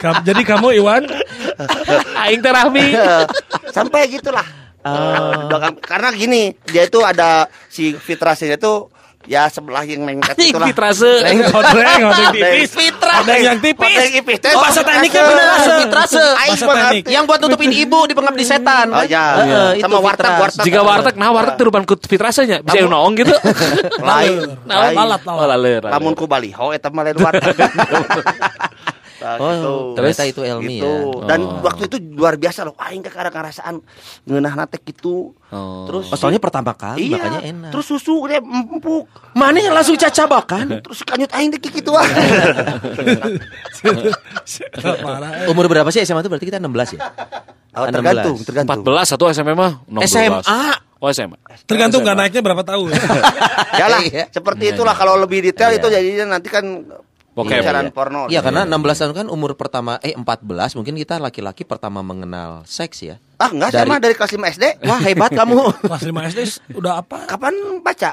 Kam- 0.00 0.22
Jadi 0.22 0.42
kamu 0.42 0.74
Iwan 0.74 1.04
aing 2.22 2.40
teh 2.40 2.50
Rahmi. 2.50 2.86
Sampai 3.76 4.08
gitulah. 4.08 4.46
Ah. 4.80 5.44
Belakang- 5.44 5.76
karena 5.76 6.08
gini, 6.10 6.42
dia 6.64 6.84
itu 6.84 7.00
ada 7.00 7.44
si 7.66 7.92
fitrasnya 7.92 8.56
itu 8.56 8.88
ya 9.20 9.44
sebelah 9.46 9.84
yang 9.84 10.08
lengket 10.08 10.32
Anjing 10.32 10.48
itulah. 10.48 10.66
fitrase. 10.72 11.12
Kodreng, 11.20 12.00
kodreng 12.00 12.00
tipis. 12.40 12.72
Fitra. 12.72 13.12
Ada 13.20 13.34
yang 13.36 13.58
tipis. 13.60 13.84
Ada 13.86 14.00
yang 14.00 14.14
tipis. 14.16 14.38
Oh, 14.48 14.60
bahasa 14.64 14.80
tekniknya 14.80 15.22
bener, 15.22 15.46
Fitrase. 15.84 16.24
Bahasa 16.32 16.64
teknik. 16.64 17.04
Yang 17.04 17.24
buat 17.28 17.38
nutupin 17.38 17.70
ibu 17.70 17.98
di 18.08 18.14
pengabdi 18.16 18.44
setan. 18.48 18.88
Oh 18.88 19.04
iya, 19.04 19.24
Heeh, 19.36 19.68
itu 19.76 19.84
sama 19.84 20.00
warteg 20.00 20.32
warteg. 20.32 20.64
Jika 20.64 20.80
warteg, 20.80 21.14
nah 21.14 21.28
warteg 21.28 21.54
teu 21.54 21.68
rupan 21.68 21.84
ku 21.84 21.94
fitrase 22.00 22.48
nya. 22.48 22.64
Bisa 22.64 22.80
yang 22.80 22.88
noong 22.88 23.12
gitu. 23.20 23.36
lain. 24.00 24.56
Lalat, 24.64 24.88
lain. 24.88 24.96
lalat, 24.96 25.20
Oh, 25.28 25.44
laler. 25.44 25.82
Lamun 25.84 26.16
ku 26.16 26.24
baliho 26.24 26.72
eta 26.72 26.88
mah 26.88 27.04
lain 27.04 27.20
warteg. 27.20 27.52
Nah, 29.20 29.36
Oh, 29.36 29.52
gitu. 29.52 29.72
ternyata 29.94 30.22
itu 30.24 30.40
Elmi 30.40 30.74
Gitu. 30.74 30.88
ya. 30.88 31.28
Dan 31.28 31.40
Oh. 31.42 31.60
waktu 31.60 31.82
itu 31.86 31.96
luar 32.10 32.34
biasa 32.34 32.64
loh. 32.64 32.72
Aing 32.74 33.00
teh 33.00 33.08
kada 33.08 33.28
ngarasaan 33.28 33.84
ngeunah 34.24 34.54
nate 34.54 34.80
gitu. 34.80 35.36
Oh. 35.48 35.84
Terus 35.84 36.08
Oh, 36.08 36.16
soalnya 36.16 36.38
pertama 36.38 36.72
kali 36.72 37.06
iya, 37.06 37.20
makanya 37.20 37.40
enak. 37.42 37.70
Terus 37.70 37.86
susu 37.86 38.24
dia 38.24 38.40
empuk. 38.40 39.04
mana 39.32 39.56
yang 39.56 39.72
langsung 39.72 39.94
cacabakan? 39.94 40.66
Terus 40.84 41.04
kanyut 41.04 41.28
aing 41.30 41.52
teh 41.52 41.60
kitu 41.60 41.92
ah. 41.92 42.08
Umur 45.46 45.66
berapa 45.66 45.88
sih 45.90 46.02
SMA 46.02 46.20
itu 46.20 46.30
berarti 46.30 46.46
kita 46.46 46.58
16 46.58 46.96
ya? 46.96 47.00
Oh, 47.70 47.86
16. 47.86 47.94
tergantung, 47.94 48.36
tergantung. 48.42 48.82
14 48.82 49.06
satu 49.06 49.24
SMA 49.30 49.54
mah 49.54 49.72
16. 49.86 50.08
SMA. 50.08 50.62
Oh 50.96 51.08
SMA. 51.08 51.38
Tergantung 51.64 52.02
nggak 52.02 52.16
naiknya 52.18 52.42
berapa 52.42 52.62
tahun. 52.62 52.90
Ya 53.70 53.86
lah, 53.86 54.02
Iya. 54.02 54.28
seperti 54.28 54.74
itulah 54.74 54.92
kalau 54.92 55.16
lebih 55.16 55.40
detail 55.40 55.72
Iya. 55.72 55.78
itu 55.80 55.86
jadinya 55.88 56.36
nanti 56.36 56.52
kan 56.52 56.64
Bokep. 57.40 57.58
Pacaran 57.58 57.84
Iya. 57.84 57.92
porno. 57.92 58.20
Iya 58.26 58.40
karena 58.40 58.62
16 58.64 58.76
tahun 58.96 59.14
kan 59.14 59.26
umur 59.28 59.52
pertama 59.54 59.96
eh 59.98 60.12
14 60.12 60.36
mungkin 60.74 60.94
kita 60.94 61.16
laki-laki 61.16 61.62
pertama 61.62 62.00
mengenal 62.00 62.62
seks 62.64 63.00
ya. 63.00 63.16
Ah 63.36 63.48
enggak, 63.48 63.72
Dari- 63.72 63.88
mah 63.88 63.98
dari 63.98 64.12
kelas 64.12 64.30
5 64.30 64.46
SD. 64.46 64.64
Wah 64.82 65.00
hebat 65.00 65.30
kamu. 65.30 65.56
Kelas 65.82 66.02
5 66.02 66.12
SD 66.26 66.40
udah 66.72 67.00
apa? 67.00 67.24
Kapan 67.24 67.52
baca? 67.80 68.12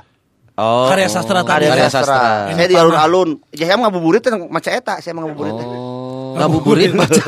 Oh. 0.55 0.89
Karya 0.89 1.05
sastra 1.05 1.41
tadi. 1.41 1.69
Karya 1.69 1.69
Karya 1.69 1.85
sastra. 1.85 2.17
sastra. 2.17 2.55
Saya 2.55 2.65
di 2.65 2.75
alun-alun. 2.75 3.29
Ya 3.51 3.65
saya 3.65 3.77
ngabuburit 3.77 4.19
teh 4.19 4.33
maca 4.33 4.69
eta, 4.69 4.97
saya 4.97 5.13
ngabuburit. 5.13 5.53
teh. 5.53 5.67
Oh. 5.67 6.33
Ngabuburit 6.37 6.91
baca. 6.93 7.21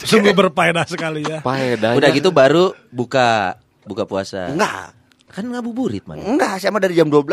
Sungguh 0.00 0.32
berfaedah 0.32 0.84
sekali 0.84 1.20
ya. 1.20 1.40
Paedah. 1.40 1.94
Udah 1.94 2.08
gitu 2.10 2.28
baru 2.28 2.72
buka 2.88 3.56
buka 3.82 4.04
puasa. 4.04 4.48
Enggak. 4.48 4.92
Kan 5.28 5.48
ngabuburit 5.48 6.04
man. 6.04 6.16
Enggak, 6.16 6.56
saya 6.56 6.70
mah 6.70 6.78
dari 6.78 6.94
jam 6.94 7.08
12. 7.08 7.24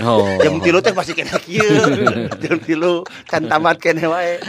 Oh. 0.00 0.24
Jam 0.40 0.56
tilu 0.56 0.80
teh 0.80 0.88
pasti 0.90 1.12
kena 1.12 1.36
kieu. 1.36 1.68
Jam 2.42 2.56
tilu 2.64 3.04
kan 3.28 3.44
tamat 3.44 3.76
kene 3.76 4.08
wae. 4.08 4.40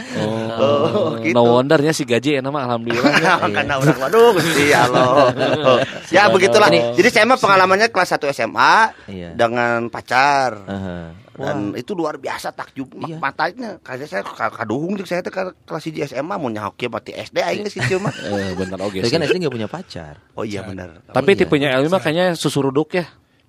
Oh, 0.56 1.20
gitu. 1.20 1.36
No 1.36 1.60
wondernya 1.60 1.92
si 1.92 2.08
gaji 2.08 2.40
enak 2.40 2.48
mah 2.48 2.64
alhamdulillah. 2.64 3.12
ya. 3.20 3.34
Karena 3.52 3.76
orang 3.76 3.98
waduh 4.00 4.32
Gusti 4.32 4.72
Allah. 4.72 5.28
Oh, 5.60 5.78
Ya 6.14 6.32
begitulah. 6.32 6.72
Jadi 6.72 7.08
saya 7.12 7.28
mah 7.28 7.36
pengalamannya 7.36 7.92
kelas 7.92 8.16
1 8.16 8.24
SMA 8.32 8.74
Iya. 9.04 9.36
dengan 9.36 9.92
pacar. 9.92 10.64
Aha. 10.64 10.96
Dan 11.34 11.74
itu 11.74 11.92
luar 11.92 12.16
biasa 12.16 12.54
takjub 12.54 12.94
Iya. 13.04 13.20
matanya. 13.20 13.76
Kayak 13.84 14.06
saya 14.06 14.22
ka- 14.24 14.54
kaduhung 14.54 14.96
saya 15.02 15.20
teh 15.20 15.28
kelas 15.28 15.82
1 15.84 16.08
SMA 16.08 16.34
mau 16.34 16.48
nyaho 16.48 16.72
kieu 16.72 16.88
mati 16.88 17.12
SD 17.12 17.42
aing 17.42 17.66
geus 17.66 17.76
kieu 17.84 18.00
mah. 18.00 18.14
Eh, 18.16 18.56
bener 18.56 18.80
oke 18.80 18.96
Tapi 18.96 19.12
kan 19.12 19.20
SD 19.20 19.36
nggak 19.44 19.52
punya 19.52 19.68
pacar. 19.68 20.24
Oh 20.32 20.46
iya 20.46 20.64
benar. 20.64 21.04
Tapi 21.04 21.30
iya. 21.34 21.38
tipenya 21.42 21.68
Elmi 21.76 21.90
mah 21.90 21.98
kayaknya 21.98 22.32
susuruduk 22.32 22.94
ya, 22.94 23.04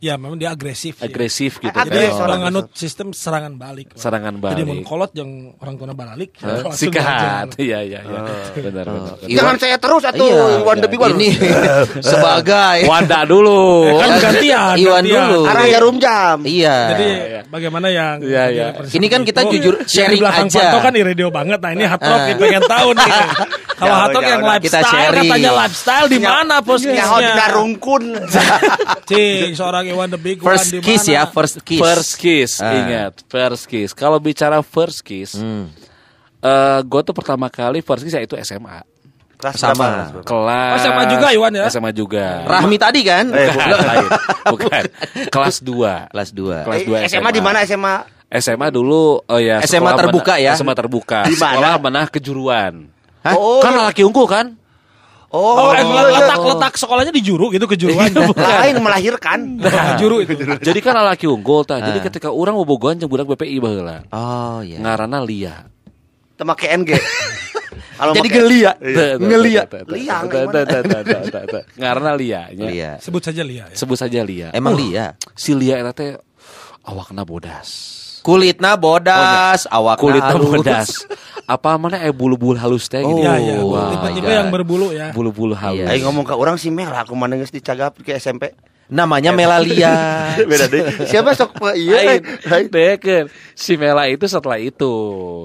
Ya 0.05 0.21
memang 0.21 0.37
dia 0.37 0.53
agresif. 0.53 1.01
ya. 1.01 1.09
agresif 1.09 1.57
gitu. 1.57 1.73
Agresif. 1.73 1.89
Jadi 1.89 2.13
Oh. 2.13 2.25
orang 2.29 2.41
anut 2.45 2.67
sistem 2.77 3.09
serangan 3.09 3.57
balik. 3.57 3.97
Serangan 3.97 4.37
Jadi 4.37 4.61
balik. 4.61 4.65
mengkolot 4.69 5.11
yang 5.17 5.29
orang 5.57 5.75
tua 5.75 5.97
balik. 5.97 6.29
Langsung 6.37 6.93
Sikat. 6.93 7.01
aja. 7.01 7.29
Iya 7.65 7.79
iya 7.81 7.99
iya. 8.05 8.19
Benar 8.53 8.85
benar. 8.85 9.15
Oh, 9.17 9.25
Jangan 9.25 9.55
saya 9.57 9.77
terus 9.81 10.03
atuh 10.05 10.29
Iya. 10.29 10.61
Iwan 10.61 10.77
Debi 10.77 10.97
Ini 11.17 11.29
sebagai 12.13 12.77
Wanda 12.91 13.25
dulu. 13.25 13.97
Kan 13.97 14.09
gantian. 14.21 14.75
Iwan 14.77 15.01
gantian. 15.01 15.25
dulu. 15.25 15.39
arah 15.49 15.65
jarum 15.65 15.95
jam. 15.97 16.37
Iya. 16.45 16.77
Jadi 16.93 17.07
bagaimana 17.49 17.87
yang 17.89 18.21
Iya, 18.21 18.43
iya. 18.51 18.65
Ini 18.85 19.07
kan 19.09 19.25
kita 19.25 19.41
jujur 19.49 19.81
yang 19.81 19.89
sharing 19.89 20.19
di 20.19 20.21
belakang 20.21 20.47
aja. 20.47 20.59
Panto 20.61 20.77
kan 20.83 20.93
iradio 20.93 21.27
banget. 21.33 21.57
Nah 21.57 21.71
ini 21.73 21.83
Hard 21.83 22.01
Rock 22.03 22.21
nih, 22.21 22.35
pengen 22.37 22.63
tahu 22.63 22.89
nih. 22.93 23.09
Kalau 23.75 23.91
jauh, 24.07 24.23
yang 24.23 24.41
jauh. 24.41 24.55
Kita 24.57 24.79
lifestyle 24.79 24.87
sharing. 24.87 25.29
katanya 25.29 25.51
lifestyle 25.53 26.07
di 26.07 26.17
mana 26.17 26.55
Nyaho 26.55 26.65
posisinya? 26.65 27.33
di 27.35 27.45
rungkun. 27.51 28.03
Cing, 29.05 29.51
seorang 29.53 29.83
Iwan 29.85 30.09
the 30.09 30.17
Big 30.17 30.39
One 30.39 30.47
First 30.49 30.71
di 30.71 30.79
kiss 30.79 31.03
mana? 31.03 31.13
ya, 31.13 31.21
first 31.27 31.57
kiss. 31.61 31.81
First 31.81 32.11
kiss, 32.15 32.51
Ah. 32.57 32.71
ingat 32.73 33.13
first 33.25 33.63
kiss. 33.65 33.91
Kalau 33.91 34.17
bicara 34.17 34.59
first 34.59 35.01
kiss, 35.01 35.35
Hmm. 35.35 35.69
eh 36.39 36.79
gue 36.81 37.01
tuh 37.01 37.11
pertama 37.11 37.47
kali 37.47 37.79
first 37.79 38.01
kiss 38.01 38.13
ya 38.13 38.21
itu 38.21 38.35
SMA. 38.37 38.81
Kelas 39.35 39.59
Sama. 39.59 39.75
berapa? 39.75 40.23
Kelas 40.23 40.71
Oh, 40.71 40.79
SMA 40.79 41.03
juga, 41.11 41.27
Iwan, 41.29 41.51
ya? 41.53 41.65
SMA 41.67 41.91
juga. 41.91 42.47
Rahmi 42.47 42.79
tadi 42.79 43.03
kan? 43.03 43.27
Eh, 43.29 43.51
Bukan, 43.51 43.67
lain. 43.83 44.07
Bukan. 44.47 44.83
Kelas 45.27 45.55
2. 45.59 46.07
Kelas 46.07 46.29
2. 46.31 46.57
Kelas 46.63 46.79
Eh, 46.79 46.87
2 46.87 46.97
SMA 47.05 47.29
di 47.29 47.41
mana 47.43 47.59
SMA? 47.61 47.95
SMA 48.31 48.67
dulu 48.67 49.21
oh 49.21 49.39
ya 49.39 49.59
SMA 49.61 49.91
terbuka 49.93 50.39
ya? 50.39 50.55
SMA 50.55 50.71
terbuka. 50.71 51.27
Di 51.27 51.35
mana? 51.35 51.51
Sekolah 51.51 51.73
menah 51.77 52.07
kejuruan. 52.09 52.73
Hah? 53.25 53.33
Oh, 53.33 53.57
Kan 53.57 53.73
laki 53.75 54.05
unggul 54.05 54.29
kan? 54.29 54.53
oh, 55.27 55.67
Oh, 55.67 55.73
eh, 55.73 55.81
iya. 55.81 56.01
letak 56.15 56.39
letak 56.45 56.73
sekolahnya 56.77 57.09
di 57.09 57.19
juru 57.19 57.49
gitu 57.49 57.65
kejuruan. 57.65 58.07
lain 58.31 58.75
melahirkan. 58.79 59.39
Nah, 59.65 59.97
juru 59.97 60.21
itu. 60.21 60.31
Jadi 60.37 60.79
kan 60.79 60.95
laki 60.95 61.25
unggul 61.25 61.65
tah. 61.65 61.81
Jadi 61.81 61.99
Ah. 61.99 62.03
ketika 62.05 62.29
orang 62.29 62.53
bobogohan 62.55 62.95
jeung 62.95 63.09
budak 63.09 63.25
BPI 63.27 63.57
baheula. 63.57 64.05
Oh 64.09 64.61
iya. 64.61 64.77
Ngaranna 64.77 65.19
Lia. 65.19 65.65
Teu 66.37 66.45
make 66.45 66.69
NG. 66.69 66.93
Kalau 67.95 68.11
Jadi 68.11 68.27
make- 68.27 68.37
geli 68.37 68.59
ya. 68.61 68.73
Iya. 68.77 69.07
Ngelia. 69.17 69.63
Lia, 69.87 70.15
Ngaranna 71.75 72.11
Lia. 72.13 72.41
Lia. 72.51 72.91
Sebut 72.99 73.23
saja 73.23 73.41
Lia. 73.41 73.65
ya. 73.65 73.75
Sebut 73.75 73.95
saja 73.95 74.19
Lia. 74.21 74.51
Emang 74.51 74.75
Lia. 74.75 75.15
Si 75.31 75.55
Lia 75.55 75.79
teh 75.91 76.15
awakna 76.83 77.23
bodas. 77.23 77.95
Kulitna 78.25 78.73
bodas, 78.73 79.69
awakna 79.69 80.01
Kulitna 80.01 80.33
halus. 80.33 80.49
bodas. 80.49 80.89
Apa 81.45 81.77
mana 81.77 82.01
eh 82.01 82.09
bulu-bulu 82.09 82.57
halus 82.57 82.89
teh 82.89 83.05
gitu. 83.05 83.21
Oh, 83.21 83.21
Iya, 83.21 83.37
iya. 83.37 83.61
Wah, 83.61 83.93
Tipe-tipe 83.93 84.25
my 84.25 84.33
yang 84.33 84.49
berbulu 84.49 84.89
ya. 84.89 85.13
Bulu-bulu 85.13 85.53
halus. 85.53 85.85
Iya. 85.85 85.93
Aing 85.93 86.01
ngomong 86.09 86.25
ke 86.25 86.33
orang 86.33 86.57
si 86.57 86.73
Mel 86.73 86.89
aku 86.89 87.13
mana 87.13 87.37
geus 87.37 87.53
dicagap 87.53 87.93
ke 88.01 88.17
SMP. 88.17 88.49
Namanya 88.85 89.33
Melalia. 89.33 89.93
Beda 90.49 90.69
deh. 90.69 91.05
Siapa 91.09 91.33
sok 91.33 91.57
iya? 91.73 92.21
Deken. 92.45 93.29
Si 93.57 93.77
Mela 93.77 94.05
itu 94.09 94.25
setelah 94.29 94.61
itu. 94.61 94.93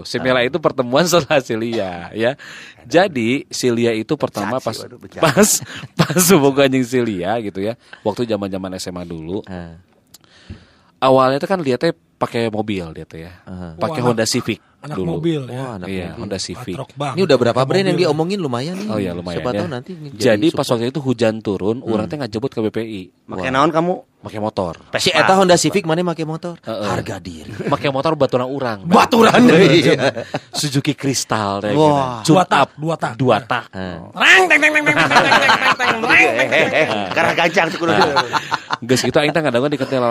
Si 0.04 0.20
Mela 0.20 0.44
itu 0.44 0.60
pertemuan 0.60 1.08
setelah 1.08 1.40
si 1.40 1.56
Lia 1.56 2.12
ya. 2.12 2.36
Jadi 2.84 3.48
si 3.48 3.72
Lia 3.72 3.96
itu 3.96 4.12
pertama 4.20 4.60
pas 4.60 4.76
pas 5.20 5.48
pas 6.00 6.22
hubungan 6.36 6.68
anjing 6.68 6.84
si 6.84 7.00
Lia 7.00 7.36
gitu 7.40 7.60
ya. 7.64 7.80
Waktu 8.04 8.28
zaman-zaman 8.28 8.76
SMA 8.76 9.04
dulu. 9.08 9.40
Ah, 9.48 9.80
Awalnya 11.00 11.40
itu 11.40 11.48
kan 11.48 11.60
Lia 11.64 11.80
teh 11.80 11.96
pakai 12.20 12.52
mobil 12.52 12.84
dia 12.92 13.08
tuh 13.08 13.24
ya. 13.24 13.32
Uh-huh. 13.48 13.80
Pakai 13.80 14.00
Honda 14.04 14.28
Civic 14.28 14.60
anak 14.80 14.96
dulu. 14.96 15.20
mobil 15.20 15.40
ya. 15.48 15.56
Wah, 15.56 15.70
anak 15.76 15.88
iya, 15.88 16.06
mobil. 16.12 16.20
Honda 16.20 16.38
Civic. 16.40 16.76
Ini 16.76 17.22
udah 17.24 17.36
berapa 17.40 17.60
brand 17.64 17.86
yang 17.88 17.98
diomongin 18.00 18.38
lumayan 18.40 18.76
nih. 18.76 18.88
Oh 18.92 19.00
iya 19.00 19.12
lumayan. 19.16 19.40
Siapa 19.40 19.50
ya. 19.56 19.58
tahu 19.64 19.68
nanti 19.68 19.92
jadi, 19.96 20.36
jadi 20.36 20.46
pas 20.52 20.66
waktu 20.68 20.92
itu 20.92 21.00
hujan 21.00 21.34
turun, 21.40 21.80
hmm. 21.80 21.88
urang 21.88 22.06
teh 22.08 22.20
ngajebut 22.20 22.50
ke 22.52 22.60
BPI. 22.68 23.02
pakai 23.24 23.48
naon 23.48 23.72
kamu? 23.72 23.94
pakai 24.20 24.36
motor. 24.36 24.76
Si 25.00 25.08
eta 25.08 25.32
Honda 25.32 25.56
Civic 25.56 25.88
mana 25.88 26.04
pakai 26.12 26.28
motor? 26.28 26.60
Uh-uh. 26.60 26.92
Harga 26.92 27.16
diri. 27.16 27.56
pakai 27.72 27.88
motor 27.88 28.12
baturan 28.20 28.52
urang. 28.52 28.84
baturan 28.84 29.40
deui. 29.48 29.80
Suzuki 30.52 30.92
Crystal 30.92 31.64
teh 31.64 31.72
Wah. 31.72 32.20
Dua 32.20 32.44
tak, 32.44 32.76
dua 32.76 33.00
tak. 33.00 33.16
Dua 33.16 33.40
tak. 33.40 33.72
Rang 34.12 34.42
teng 34.44 34.60
teng 34.60 34.72
teng 34.76 34.84
teng 34.84 34.96
teng 34.96 35.08
teng. 35.80 35.96
teng. 36.04 36.88
Karang 37.16 37.34
gancang 37.36 37.66
teng 37.72 37.80
teng 37.80 38.12
Geus 38.84 39.00
kitu 39.04 39.16
aing 39.16 39.32
teh 39.32 39.40
teng 39.40 39.52
teng 39.52 39.88
teng 39.88 40.04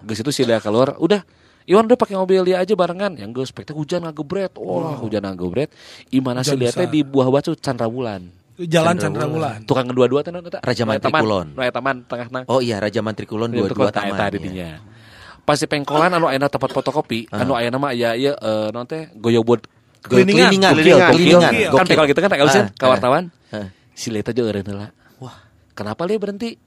Geus 0.00 0.24
itu 0.24 0.30
sih 0.32 0.48
dia 0.48 0.58
keluar, 0.64 0.96
udah 0.96 1.19
Iwan 1.68 1.84
udah 1.86 1.98
pakai 1.98 2.16
mobil 2.16 2.40
dia 2.48 2.62
aja 2.62 2.72
barengan. 2.72 3.16
Yang 3.16 3.30
gue 3.36 3.44
spektak 3.46 3.76
hujan 3.76 4.04
ngagebret. 4.06 4.56
Wah, 4.56 4.96
oh, 4.96 5.04
hujan 5.04 5.24
ngagebret. 5.24 5.70
Imana 6.14 6.40
sih 6.40 6.56
lihatnya 6.56 6.88
di 6.88 7.04
buah 7.04 7.28
batu 7.28 7.52
Chandra 7.58 7.90
Wulan 7.90 8.40
Jalan 8.60 8.96
Chandra, 9.00 9.24
Wulan 9.24 9.64
Tukang 9.64 9.88
kedua-dua 9.88 10.20
tenan 10.20 10.44
eta. 10.44 10.60
Raja 10.60 10.84
Mantrikulon. 10.84 11.56
No 11.56 11.62
taman 11.64 11.96
tengah 12.04 12.28
nah. 12.28 12.42
Oh 12.44 12.60
iya 12.60 12.76
Raja 12.76 13.00
Mantrikulon 13.00 13.48
dua-dua 13.48 13.88
taman. 13.88 14.12
Eta 14.12 14.36
didinya. 14.36 14.84
Pasti 15.48 15.64
pengkolan 15.64 16.12
ah. 16.12 16.18
anu 16.20 16.26
ayana 16.28 16.52
tempat 16.52 16.68
fotokopi, 16.68 17.24
ah. 17.32 17.40
anu 17.40 17.56
ayana 17.56 17.80
mah 17.80 17.96
ya 17.96 18.12
ya 18.12 18.36
uh, 18.36 18.68
naon 18.68 18.84
goyobot 19.16 19.64
kelilingan, 20.04 20.52
keliningan. 20.52 21.52
Kan 21.72 21.84
pengkol 21.88 22.06
gitu 22.12 22.20
kan 22.20 22.28
tak 22.28 22.40
elusin 22.44 22.68
ah. 22.68 22.76
ka 22.76 22.86
wartawan. 22.92 23.32
Si 23.96 24.12
Leta 24.12 24.36
juga 24.36 24.52
eureun. 24.52 24.92
Wah, 25.24 25.36
kenapa 25.72 26.04
dia 26.04 26.20
berhenti? 26.20 26.60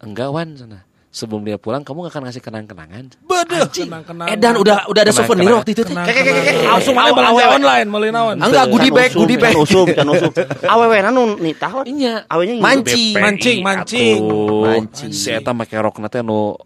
Enggak 0.00 0.32
wan 0.32 0.56
sana 0.56 0.93
Sebelum 1.14 1.46
dia 1.46 1.54
pulang 1.54 1.86
kamu 1.86 2.10
gak 2.10 2.18
akan 2.18 2.22
ngasih 2.26 2.42
kenang-kenangan. 2.42 3.06
Beuduh, 3.22 3.70
kenang-kenang. 3.70 4.34
Edan 4.34 4.58
udah 4.58 4.90
udah 4.90 5.00
ada 5.00 5.14
Kenang, 5.14 5.22
souvenir 5.22 5.46
kenang. 5.46 5.58
waktu 5.62 5.70
itu 5.70 5.82
teh. 5.86 5.94
Kenang, 5.94 6.06
Kek, 6.10 6.14
kek, 6.18 6.24
kek, 6.26 6.34
kenang. 6.34 6.58
kek. 6.58 6.70
Langsung 6.74 6.94
Awe, 6.98 7.10
belanja 7.14 7.44
online, 7.54 7.86
meuli 7.86 8.08
naon? 8.10 8.34
Enggak, 8.34 8.64
goodie 8.66 8.90
bag, 8.90 9.10
goodie 9.14 9.38
bag. 9.38 9.54
Usum, 9.54 9.86
can 9.94 10.10
usum. 10.10 10.32
Awewe 10.74 10.98
nu 11.14 11.38
nitah. 11.38 11.86
Iya. 11.86 12.26
Awenya 12.26 12.54
Manci. 12.58 13.14
Mancing, 13.14 13.58
mancing. 13.62 14.18
Mancing. 14.26 15.10
Si 15.14 15.30
Eta 15.30 15.54
make 15.54 15.78
rokna 15.78 16.10
teh 16.10 16.18
nu 16.18 16.58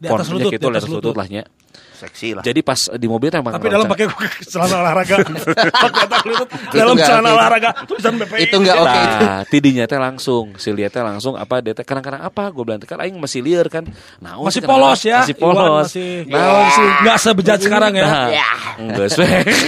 Di 0.00 0.08
atas 0.08 0.32
lutut, 0.32 0.48
gitu, 0.48 0.64
di 0.64 0.72
atas 0.72 0.88
lutut 0.88 1.12
lutut. 1.12 1.20
lah 1.20 1.28
nya. 1.28 1.44
Seksi 2.00 2.28
lah. 2.32 2.42
Jadi 2.42 2.60
pas 2.64 2.80
di 2.88 3.04
mobil 3.04 3.28
emang 3.28 3.52
Tapi 3.52 3.68
dalam 3.68 3.84
pakai 3.84 4.08
celana 4.50 4.76
olahraga. 4.80 5.16
Dalam 6.72 6.96
celana 6.96 7.28
olahraga. 7.34 7.70
Tulisan 7.84 8.16
BPI. 8.16 8.48
Itu 8.48 8.56
nggak 8.58 8.76
oke 8.76 8.98
itu. 8.98 9.16
Nah, 9.20 9.40
tidinya 9.52 9.84
teh 9.84 10.00
langsung, 10.00 10.56
si 10.56 10.72
Lia 10.72 10.88
teh 10.88 11.00
langsung 11.00 11.36
apa 11.36 11.60
dia 11.60 11.72
teh 11.72 11.84
kadang-kadang 11.84 12.22
apa 12.22 12.48
gue 12.48 12.62
bilang 12.64 12.80
teh, 12.80 12.88
kan 12.88 12.98
aing 13.00 13.16
masih 13.16 13.44
liar 13.44 13.68
kan. 13.68 13.84
Nah, 14.18 14.40
Masih 14.40 14.64
polos 14.64 15.00
ya. 15.02 15.20
Masih 15.22 15.36
Iwan 15.36 15.54
polos. 15.54 15.86
masih 15.86 16.08
Naon 16.26 16.64
sih? 16.70 16.86
Nggak 17.04 17.16
sebejat 17.20 17.58
sekarang 17.60 17.92
ya. 17.94 18.06
Nah, 18.06 18.28
Ya. 18.30 18.48
Enggak 18.78 19.08
sih. 19.12 19.26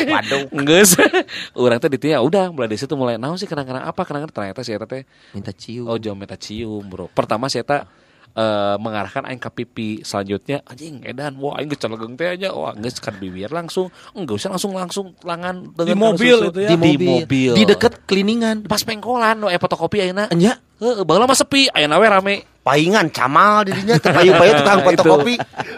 Waduh. 0.09 0.43
Enggak 0.55 0.83
sih. 0.87 1.09
Urang 1.53 1.79
teh 1.79 1.91
ditanya 1.91 2.19
udah 2.23 2.49
mulai 2.49 2.69
dari 2.71 2.81
situ 2.81 2.95
mulai 2.95 3.21
naon 3.21 3.37
sih 3.37 3.45
kadang-kadang 3.45 3.85
apa 3.85 4.01
kadang-kadang 4.03 4.33
ternyata 4.33 4.61
si 4.63 4.73
eta 4.73 4.87
teh 4.87 5.03
Minta 5.33 5.53
cium. 5.53 5.85
oh 5.85 5.99
jauh 5.99 6.17
meta 6.17 6.37
cium, 6.37 6.81
Bro. 6.87 7.11
Pertama 7.11 7.51
si 7.51 7.59
eta 7.59 7.85
eh, 8.33 8.77
mengarahkan 8.77 9.25
aing 9.25 9.39
ke 9.39 9.51
pipi 9.53 9.89
selanjutnya. 10.01 10.61
Anjing 10.65 11.01
edan 11.03 11.37
wah 11.37 11.57
aing 11.57 11.69
geus 11.69 11.79
calegeng 11.79 12.15
teh 12.15 12.29
aja. 12.29 12.51
Wah 12.51 12.73
geus 12.73 12.97
kan 12.97 13.15
bibir 13.15 13.49
langsung. 13.49 13.89
Enggak 14.13 14.37
usah 14.37 14.51
langsung 14.51 14.73
langsung 14.73 15.07
langan 15.21 15.71
Di 15.75 15.93
mobil 15.93 16.49
itu 16.49 16.59
ya. 16.59 16.69
di 16.69 16.77
di 16.77 16.77
mobil. 16.79 17.09
mobil. 17.23 17.53
Di 17.53 17.63
deket 17.65 18.05
keliningan. 18.05 18.65
pas 18.65 18.81
pengkolan 18.81 19.37
no 19.37 19.47
eh 19.47 19.57
fotokopi 19.57 20.01
ayeuna 20.01 20.29
Enya. 20.29 20.57
Heeh, 20.77 21.07
baheula 21.07 21.25
mah 21.25 21.37
sepi. 21.37 21.69
Ayeuna 21.69 21.97
we 21.97 22.07
rame. 22.07 22.37
Paingan 22.63 23.11
camal 23.11 23.67
dirinya 23.67 23.99
payu-payu 23.99 24.53
tukang 24.55 24.79
Nah, 24.79 24.87
fotokopi. 24.87 25.35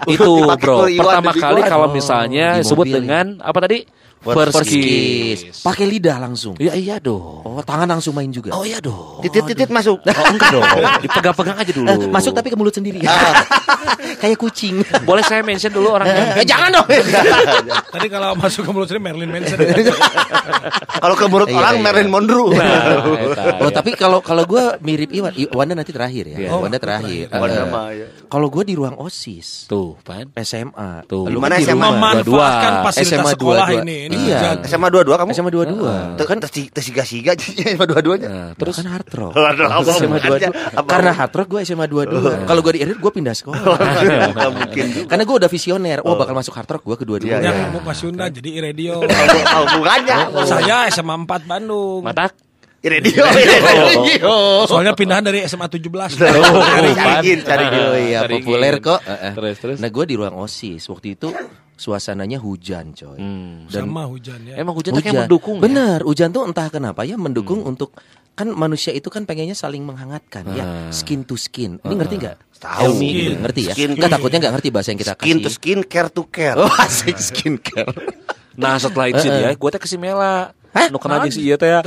itu 0.06 0.32
bro. 0.61 0.84
pertama 0.84 1.32
kali 1.32 1.61
kalau 1.62 1.88
misalnya 1.88 2.56
di 2.56 2.61
disebut 2.61 2.84
mobil. 2.84 2.94
dengan 2.94 3.26
apa 3.40 3.58
tadi 3.58 3.88
First, 4.26 4.56
First 4.56 4.70
kiss. 4.70 5.40
kiss. 5.44 5.56
Pakai 5.60 5.84
lidah 5.84 6.16
langsung. 6.16 6.56
Iya 6.56 6.72
iya 6.72 6.96
dong. 6.96 7.44
Oh, 7.44 7.60
tangan 7.60 7.84
langsung 7.86 8.12
main 8.12 8.28
juga. 8.28 8.50
Oh 8.50 8.62
iya 8.62 8.80
dong. 8.80 9.20
Titit-titit 9.20 9.68
masuk. 9.68 10.00
Oh 10.00 10.24
enggak 10.26 10.48
dong. 10.50 10.64
Dipegang-pegang 11.04 11.56
aja 11.56 11.70
dulu. 11.70 11.86
Eh, 11.86 12.08
masuk 12.08 12.32
tapi 12.32 12.48
ke 12.48 12.56
mulut 12.56 12.72
sendiri. 12.72 13.04
Kayak 14.22 14.38
kucing. 14.38 14.80
Boleh 15.02 15.20
saya 15.20 15.40
mention 15.40 15.68
dulu 15.68 15.92
orangnya? 15.92 16.34
Eh, 16.34 16.44
jangan 16.44 16.72
dong. 16.72 16.88
Tadi 17.94 18.06
kalau 18.08 18.32
masuk 18.34 18.64
ke 18.64 18.70
mulut 18.70 18.86
sini 18.86 18.98
Marilyn 18.98 19.28
Manson. 19.28 19.58
Kalau 20.94 21.14
ke 21.14 21.26
mulut 21.26 21.46
Iya, 21.46 21.58
orang 21.58 21.74
iya. 21.74 21.84
Marilyn 21.84 22.08
Monroe. 22.08 22.54
Nah, 22.54 23.60
Oh 23.60 23.70
tapi 23.70 23.92
kalau 23.92 24.18
kalau 24.18 24.44
gue 24.44 24.62
mirip 24.80 25.12
Iwan, 25.12 25.32
Wanda 25.52 25.74
nanti 25.74 25.92
terakhir 25.92 26.24
ya. 26.26 26.36
Iya. 26.38 26.50
Wanda 26.54 26.78
terakhir. 26.78 27.28
Wanda 27.30 27.52
Eh, 27.54 27.66
mah, 27.66 27.86
ya. 27.92 28.06
Kalau 28.24 28.48
gue 28.48 28.62
di 28.64 28.74
ruang 28.74 28.96
osis 28.96 29.68
Tuh, 29.68 29.94
pan. 30.00 30.26
SMA. 30.36 31.04
Tuh. 31.04 31.28
Lu 31.28 31.38
Mana 31.38 31.60
SMA? 31.60 31.76
Memanfaatkan 31.86 32.24
Dua-dua. 32.24 32.84
fasilitas 32.84 33.12
SMA 33.14 33.30
sekolah 33.30 33.66
dua-dua. 33.68 33.82
ini. 33.84 33.98
Iya. 34.16 34.38
SMA 34.64 34.88
22 34.88 35.14
kamu? 35.14 35.30
SMA 35.33 35.50
dua-dua. 35.50 35.94
Tuh 36.14 36.26
kan 36.26 36.38
tersiga-siga 36.40 37.33
SMA 37.35 37.85
dua-duanya. 37.85 38.28
Nah, 38.28 38.49
Terus 38.54 38.75
terus 38.75 38.75
kan 38.80 38.87
hard 38.90 39.09
rock. 39.11 39.33
SMA 39.35 40.16
hubungannya? 40.16 40.50
22. 40.50 40.78
Apa 40.78 40.87
Karena 40.87 41.11
hard 41.12 41.33
rock 41.33 41.49
gue 41.49 41.61
SMA 41.62 41.87
22. 41.87 42.44
Kalau 42.44 42.61
gue 42.61 42.73
di 42.73 42.80
Irit 42.80 42.99
gue 42.99 43.12
pindah 43.12 43.35
sekolah. 43.35 43.62
Mungkin. 44.59 44.85
Karena 45.06 45.23
gue 45.23 45.37
udah 45.38 45.50
visioner. 45.50 45.99
Wah 46.00 46.14
bakal 46.14 46.35
masuk 46.35 46.54
hard 46.54 46.71
rock 46.71 46.83
gue 46.85 46.97
kedua-dua. 46.97 47.28
Iya, 47.28 47.38
Yang 47.40 47.54
iya. 47.54 47.64
kamu 47.66 47.78
ke 47.80 47.92
Sunda 47.94 48.25
jadi 48.28 48.50
radio. 48.62 48.92
Tahu 49.50 49.64
hubungannya. 49.68 50.18
Saya 50.44 50.76
SMA 50.88 51.14
4 51.23 51.44
Bandung. 51.44 52.00
matak. 52.00 52.33
Radio, 52.85 53.25
radio. 53.33 54.35
Soalnya 54.68 54.92
pindahan 54.92 55.25
dari 55.25 55.40
SMA 55.44 55.73
17. 55.73 55.88
Oh, 56.21 56.61
Pan. 56.61 56.85
cariin, 56.92 57.40
cariin. 57.40 57.73
Oh 57.73 57.97
iya 57.97 58.18
Cari 58.28 58.35
populer 58.38 58.76
ingin. 58.76 58.85
kok. 58.85 59.00
Eh, 59.00 59.16
eh. 59.16 59.33
Terus, 59.33 59.56
terus. 59.56 59.76
Nah 59.80 59.88
gue 59.88 60.04
di 60.04 60.14
ruang 60.14 60.37
osis 60.37 60.85
waktu 60.85 61.16
itu 61.16 61.33
suasananya 61.74 62.38
hujan 62.38 62.92
coy. 62.92 63.18
Hmm. 63.18 63.66
Dan 63.66 63.90
Sama 63.90 64.06
hujan 64.06 64.40
ya. 64.42 64.54
Emang 64.56 64.74
hujan, 64.74 64.94
tuh 64.94 65.02
kayak 65.02 65.26
mendukung 65.26 65.58
ya? 65.58 65.62
Bener, 65.62 65.98
hujan 66.02 66.30
tuh 66.30 66.42
entah 66.44 66.68
kenapa 66.68 67.02
ya 67.02 67.14
mendukung 67.14 67.62
untuk 67.62 67.90
kan 68.34 68.50
manusia 68.50 68.90
itu 68.90 69.06
kan 69.08 69.22
pengennya 69.22 69.54
saling 69.54 69.82
menghangatkan 69.82 70.42
ya, 70.50 70.64
Ah. 70.64 70.90
skin 70.90 71.22
to 71.22 71.34
skin. 71.34 71.78
Ini 71.78 71.94
ngerti 71.94 72.14
nggak? 72.18 72.36
Tahu. 72.58 72.90
Skin. 72.96 73.34
ngerti 73.40 73.60
ya? 73.62 73.74
Skin 73.74 73.90
Enggak 73.94 74.08
to- 74.08 74.14
takutnya 74.18 74.38
nggak 74.42 74.54
ngerti 74.58 74.68
bahasa 74.70 74.88
yang 74.90 75.00
kita 75.00 75.14
Skin 75.14 75.36
to 75.36 75.42
kasih. 75.44 75.54
skin, 75.54 75.78
care 75.84 76.10
to 76.10 76.22
care. 76.26 76.58
Oh, 76.58 76.70
asik 76.78 77.14
skincare. 77.14 77.94
Nah 78.54 78.78
setelah 78.78 79.06
itu 79.06 79.22
Eh, 79.22 79.26
eh. 79.28 79.38
dia, 79.40 79.50
gue 79.52 79.70
teh 79.70 79.98
Mela. 79.98 80.50
Hah? 80.74 80.90
Nu 80.90 80.98
kenal 80.98 81.22
jeung 81.22 81.30
si 81.30 81.40
ieu 81.40 81.54
teh 81.54 81.70
ya. 81.70 81.78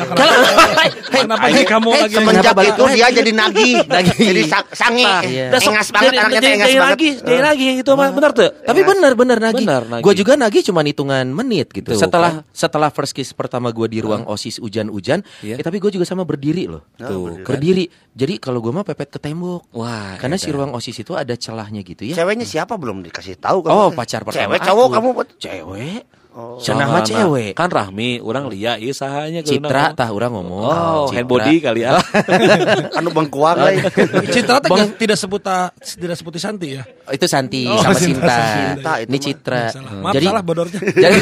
Kenapa 1.07 1.45
sih 1.49 1.63
kamu 1.63 1.87
lagi 1.91 2.15
semenjak 2.15 2.55
itu 2.63 2.83
dia 2.89 3.07
jadi 3.11 3.31
nagih, 3.41 3.75
jadi 4.15 4.41
sa- 4.47 4.69
sange, 4.71 5.03
Iya. 5.27 5.51
Engas 5.51 5.91
banget 5.91 6.11
anaknya 6.15 6.39
teh 6.39 6.51
engas 6.53 6.67
Jadi 6.67 6.77
banget. 6.77 6.93
lagi, 6.95 7.09
jadi 7.19 7.41
lagi 7.43 7.67
itu 7.77 7.91
mah 7.91 8.09
bener 8.09 8.31
tuh. 8.31 8.49
Tapi 8.63 8.81
bener 8.81 9.11
bener 9.13 9.37
nagih. 9.37 9.59
Bener, 9.59 9.81
nagih. 9.85 10.03
Gue 10.03 10.13
juga 10.15 10.33
nagih 10.33 10.61
cuma 10.63 10.81
hitungan 10.81 11.25
menit 11.27 11.67
gitu. 11.69 11.91
Setelah 11.93 12.47
setelah 12.49 12.87
first 12.87 13.11
kiss 13.11 13.31
pertama 13.31 13.69
gue 13.69 13.87
di 13.87 13.99
ruang 13.99 14.23
osis 14.25 14.57
hujan-hujan, 14.57 15.19
Iya. 15.41 15.59
eh, 15.59 15.63
tapi 15.63 15.77
gue 15.77 15.91
juga 15.91 16.07
sama 16.07 16.23
berdiri 16.23 16.65
loh. 16.65 16.87
Tuh, 16.95 17.43
berdiri. 17.43 17.91
Jadi 18.13 18.39
kalau 18.39 18.59
gue 18.59 18.71
mah 18.71 18.81
pepet 18.81 19.09
ke 19.09 19.19
tembok. 19.19 19.67
Wah, 19.73 20.15
Karena 20.17 20.35
si 20.35 20.47
ruang 20.47 20.71
osis 20.71 20.95
itu 20.95 21.11
ada 21.11 21.35
celahnya 21.35 21.83
gitu 21.83 22.01
ya. 22.03 22.15
Ceweknya 22.15 22.47
siapa 22.47 22.73
belum 22.73 23.03
dikasih 23.03 23.35
tahu? 23.35 23.67
Oh 23.67 23.91
pacar 23.91 24.23
pertama 24.23 24.47
Cewek 24.47 24.59
cowok 24.63 24.87
kamu 24.89 25.07
buat 25.11 25.29
Cewek 25.37 26.01
Oh. 26.37 26.61
Cenah 26.61 26.85
mah 26.85 27.01
cewek 27.01 27.51
Kan 27.51 27.65
Rahmi, 27.67 28.21
orang 28.21 28.45
lia 28.45 28.77
ieu 28.77 28.93
sahanya 28.93 29.41
Citra 29.41 29.89
tah 29.91 30.13
orang 30.13 30.29
ngomong 30.31 30.61
Oh, 30.61 31.05
Citra. 31.05 31.17
hand 31.17 31.27
body 31.27 31.55
kali 31.59 31.81
ya. 31.81 31.97
anu 32.97 33.09
bengkuang 33.09 33.57
lah. 33.57 33.73
Citra 34.37 34.61
teh 34.61 34.69
tidak 34.95 35.17
sebuta 35.17 35.73
tidak 35.73 36.13
sebuti 36.13 36.37
Santi 36.37 36.77
ya. 36.77 36.85
Oh, 36.85 37.11
Itu 37.11 37.25
Santi 37.25 37.65
Oh, 37.65 37.81
sama 37.81 37.97
Sinta, 37.97 38.37
Sinta, 38.77 38.91
Ini. 39.01 39.17
Citra 39.17 39.61
Salah. 39.67 39.91
Maaf 39.97 40.13
Jadi 40.13 40.25
salah 40.27 40.43
bodornya. 40.45 40.77
jadi, 41.03 41.17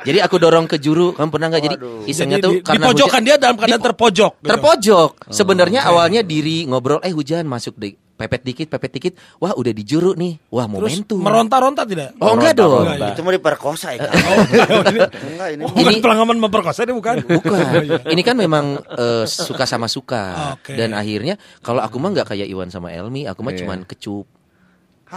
jadi 0.00 0.18
aku 0.20 0.36
dorong 0.36 0.66
ke 0.66 0.76
juru 0.76 1.12
Kamu 1.12 1.30
pernah 1.30 1.46
nggak 1.48 1.62
jadi 1.62 1.76
isengnya 2.04 2.38
tuh 2.38 2.52
di, 2.52 2.58
di 2.58 2.66
karena 2.66 2.84
pojokan 2.86 3.06
hujan- 3.12 3.22
dia 3.22 3.36
dalam 3.36 3.54
keadaan 3.54 3.78
Di- 3.78 3.86
terpojok. 3.86 4.32
gitu. 4.36 4.48
Terpojok 4.48 5.10
Sebenarnya 5.28 5.80
awalnya 5.84 6.20
diri 6.22 6.64
ngobrol 6.64 6.98
Eh 7.00 7.12
hujan 7.12 7.46
masuk 7.46 7.78
deh 7.78 7.94
Pepet 8.18 8.42
dikit, 8.42 8.66
pepet 8.66 8.90
dikit 8.90 9.12
Wah 9.38 9.54
udah 9.54 9.70
di 9.70 9.86
juru 9.86 10.10
nih 10.12 10.34
Wah 10.50 10.66
Terus 10.66 10.74
momentum 10.98 11.22
meronta-ronta 11.22 11.86
tidak? 11.86 12.18
Oh 12.18 12.34
enggak 12.34 12.58
dong 12.58 12.82
Enggak. 12.82 13.14
Itu 13.14 13.22
mau 13.22 13.30
diperkosa 13.30 13.94
ya. 13.94 14.10
Oh, 14.10 14.82
ini, 14.82 14.98
Enggak 15.30 15.48
ini. 15.54 15.62
oh, 15.62 15.70
bukan 15.70 15.92
Ini- 15.94 16.02
pelanggaman 16.02 16.36
memperkosa 16.36 16.82
ini 16.82 16.92
bukan. 16.92 17.16
Bukan. 17.22 17.64
Ini 18.10 18.22
kan 18.26 18.34
memang 18.34 18.82
eh, 18.82 19.22
suka 19.24 19.64
sama 19.64 19.86
suka. 19.86 20.58
Oke. 20.58 20.74
Dan 20.74 20.92
akhirnya 20.92 21.38
kalau 21.62 21.78
aku 21.78 21.96
mah 21.96 22.10
nggak 22.10 22.34
kayak 22.34 22.50
Iwan 22.50 22.68
sama 22.68 22.90
Elmi, 22.90 23.24
aku 23.24 23.40
mah 23.40 23.54
Iya. 23.54 23.62
cuman 23.62 23.86
kecup. 23.86 24.26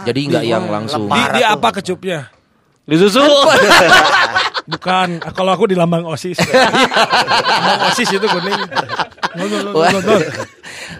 Jadi 0.06 0.20
nggak 0.30 0.44
yang 0.46 0.64
langsung. 0.70 1.10
Di, 1.10 1.22
di 1.36 1.42
apa 1.42 1.68
kecupnya? 1.74 2.30
Di 2.86 2.96
susu. 2.96 3.18
Bukan, 4.62 5.18
kalau 5.34 5.50
aku 5.52 5.66
di 5.66 5.74
lambang 5.74 6.06
OSIS. 6.06 6.38
lambang 6.38 7.90
OSIS 7.90 8.14
itu 8.14 8.26
kuning. 8.30 8.62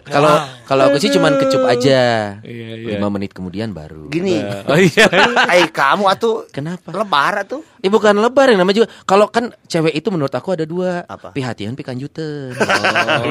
Kalau 0.05 0.35
kalau 0.65 0.83
aku 0.89 0.97
sih 1.03 1.11
cuman 1.13 1.37
kecup 1.37 1.63
aja. 1.69 2.01
Iya, 2.41 2.69
iya. 2.81 2.97
Lima 2.97 3.09
menit 3.13 3.37
kemudian 3.37 3.75
baru. 3.77 4.09
Gini. 4.09 4.41
Oh 4.69 4.79
iya. 4.79 5.07
Eh 5.53 5.69
kamu 5.69 6.09
atuh 6.09 6.49
Kenapa? 6.49 6.91
lebar 6.91 7.45
tuh. 7.45 7.61
Eh 7.85 7.91
bukan 7.93 8.17
lebar 8.17 8.49
yang 8.53 8.65
namanya 8.65 8.85
juga. 8.85 8.89
Kalau 9.05 9.29
kan 9.29 9.53
cewek 9.69 9.93
itu 9.93 10.09
menurut 10.09 10.33
aku 10.33 10.57
ada 10.57 10.65
dua. 10.65 11.05
Apa? 11.05 11.37
Pihatian 11.37 11.77
pikanjuten. 11.77 12.57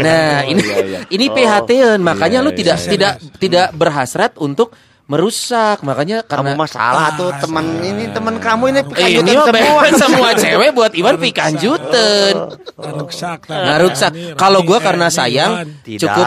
nah 0.06 0.46
ini 0.46 0.62
iya, 0.62 0.78
iya. 0.86 1.00
ini 1.10 1.26
pihatian. 1.32 2.00
Makanya 2.04 2.40
Iya, 2.42 2.46
lu 2.46 2.52
iya. 2.54 2.60
tidak 2.60 2.78
tidak 2.86 3.14
tidak 3.38 3.68
berhasrat 3.76 4.32
untuk 4.38 4.74
merusak. 5.12 5.84
Makanya 5.84 6.24
karena 6.24 6.56
Kamu 6.56 6.64
masalah 6.64 7.08
tuh 7.20 7.30
teman 7.36 7.66
ini 7.84 8.08
teman 8.16 8.40
kamu 8.40 8.64
ini 8.72 8.80
Eh, 8.80 8.86
pikanjutan 8.88 9.52
ini 9.52 9.68
semua. 9.68 9.92
semua 10.00 10.30
cewek 10.34 10.70
buat 10.72 10.92
Iwan 10.96 11.20
pikanjuten. 11.20 12.36
Ngaruksak. 12.80 13.40
Ngaruksak. 13.46 14.12
Kalau 14.40 14.64
gua 14.64 14.80
karena 14.80 15.12
sayang 15.12 15.68
Tidak. 15.84 16.00
cukup 16.00 16.26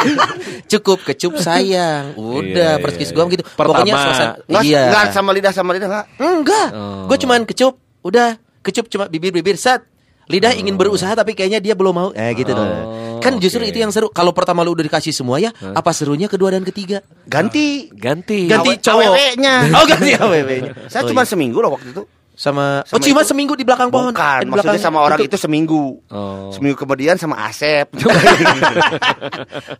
cukup 0.72 0.98
kecup 1.04 1.32
sayang. 1.42 2.14
Udah 2.14 2.78
Iya, 2.78 2.82
perskis 2.82 3.10
iya, 3.10 3.14
gua 3.14 3.24
iya. 3.26 3.32
gitu. 3.34 3.42
Pertama. 3.44 3.68
Pokoknya 3.74 3.94
suasana 3.98 4.32
iya. 4.62 4.82
enggak 4.88 5.06
sama 5.10 5.30
lidah 5.34 5.52
sama 5.52 5.70
lidah 5.74 5.88
enggak. 5.90 6.06
Enggak. 6.16 6.68
Oh. 6.70 7.04
Gue 7.10 7.18
cuman 7.18 7.40
kecup. 7.42 7.74
Udah, 8.06 8.38
kecup 8.62 8.86
cuma 8.86 9.10
bibir-bibir 9.10 9.58
set. 9.58 9.82
Lidah 10.26 10.54
ingin 10.54 10.74
berusaha 10.74 11.14
tapi 11.14 11.34
kayaknya 11.34 11.58
dia 11.58 11.74
belum 11.74 11.94
mau. 11.94 12.08
Eh 12.10 12.34
gitu 12.34 12.50
tuh. 12.50 12.66
Oh, 12.66 13.05
Kan 13.18 13.38
justru 13.38 13.62
itu 13.62 13.76
yang 13.76 13.90
seru. 13.90 14.08
Kalau 14.08 14.30
pertama 14.30 14.60
lu 14.60 14.72
udah 14.72 14.82
dikasih 14.82 15.10
semua 15.10 15.36
ya, 15.36 15.50
apa 15.52 15.90
serunya 15.90 16.26
kedua 16.26 16.50
dan 16.50 16.62
ketiga? 16.62 17.00
Ganti. 17.24 17.88
Ganti. 17.90 18.46
Ganti 18.46 18.70
Awe- 18.74 18.80
cowok. 18.80 19.04
awewenya. 19.06 19.54
Oh, 19.76 19.84
ganti 19.84 20.10
aww-nya. 20.12 20.72
Saya 20.92 21.04
Oh, 21.04 21.10
cuma 21.10 21.22
iya. 21.22 21.30
seminggu 21.30 21.58
loh 21.60 21.74
waktu 21.74 21.90
itu. 21.90 22.04
sama, 22.36 22.84
sama 22.84 22.92
Oh, 22.92 23.00
cuma 23.00 23.24
itu. 23.24 23.32
seminggu 23.32 23.56
di 23.56 23.64
belakang 23.64 23.88
pohon. 23.88 24.12
Bukan, 24.12 24.20
Eh, 24.20 24.44
di 24.44 24.52
maksudnya 24.52 24.76
belakang 24.76 24.84
sama 24.84 24.98
orang 25.00 25.18
pintu. 25.24 25.32
itu 25.32 25.36
seminggu. 25.40 25.84
Oh. 26.12 26.52
Seminggu 26.52 26.76
kemudian 26.76 27.16
sama 27.16 27.48
Asep. 27.48 27.88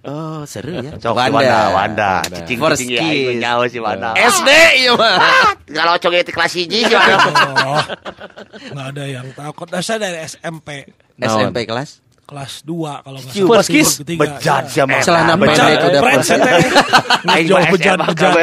Oh, 0.08 0.40
seru 0.48 0.72
ya. 0.72 0.96
Cok, 0.96 1.12
si 1.12 1.30
Wanda, 1.36 1.60
Wanda. 1.74 2.12
Cicing 2.24 2.56
First 2.56 2.80
cicing 2.80 2.96
ya, 2.96 3.02
kiss. 3.02 3.12
itu 3.12 3.32
nyawa 3.36 3.64
si 3.68 3.78
Wanda. 3.78 4.10
SD 4.16 4.50
iya 4.80 4.92
mah. 4.94 5.18
Kalau 5.66 5.94
cowok 5.98 6.18
itu 6.22 6.32
kelas 6.32 6.52
hiji 6.56 6.78
si 6.80 6.94
Wanda. 6.94 7.16
Oh, 7.66 7.82
nggak 8.72 8.86
ada 8.94 9.04
yang. 9.04 9.26
Kok 9.34 9.68
saya 9.76 9.98
dari 10.00 10.18
SMP 10.24 10.68
SMP 11.18 11.68
kelas. 11.68 12.00
Kelas 12.26 12.66
2 12.66 13.06
kalau 13.06 13.18
nggak 13.22 13.32
Cium. 13.32 13.46
salah. 13.46 14.02
Ketiga, 14.02 14.20
Bejat 14.20 14.64
ya. 14.66 14.82
sama 14.82 14.98
Celana 14.98 15.34
pendek 15.38 15.78
udah 15.78 16.00
teh. 16.36 16.58
Aing 17.32 17.46
mah 17.48 17.64
bejat 17.70 17.98
bejat 18.02 18.36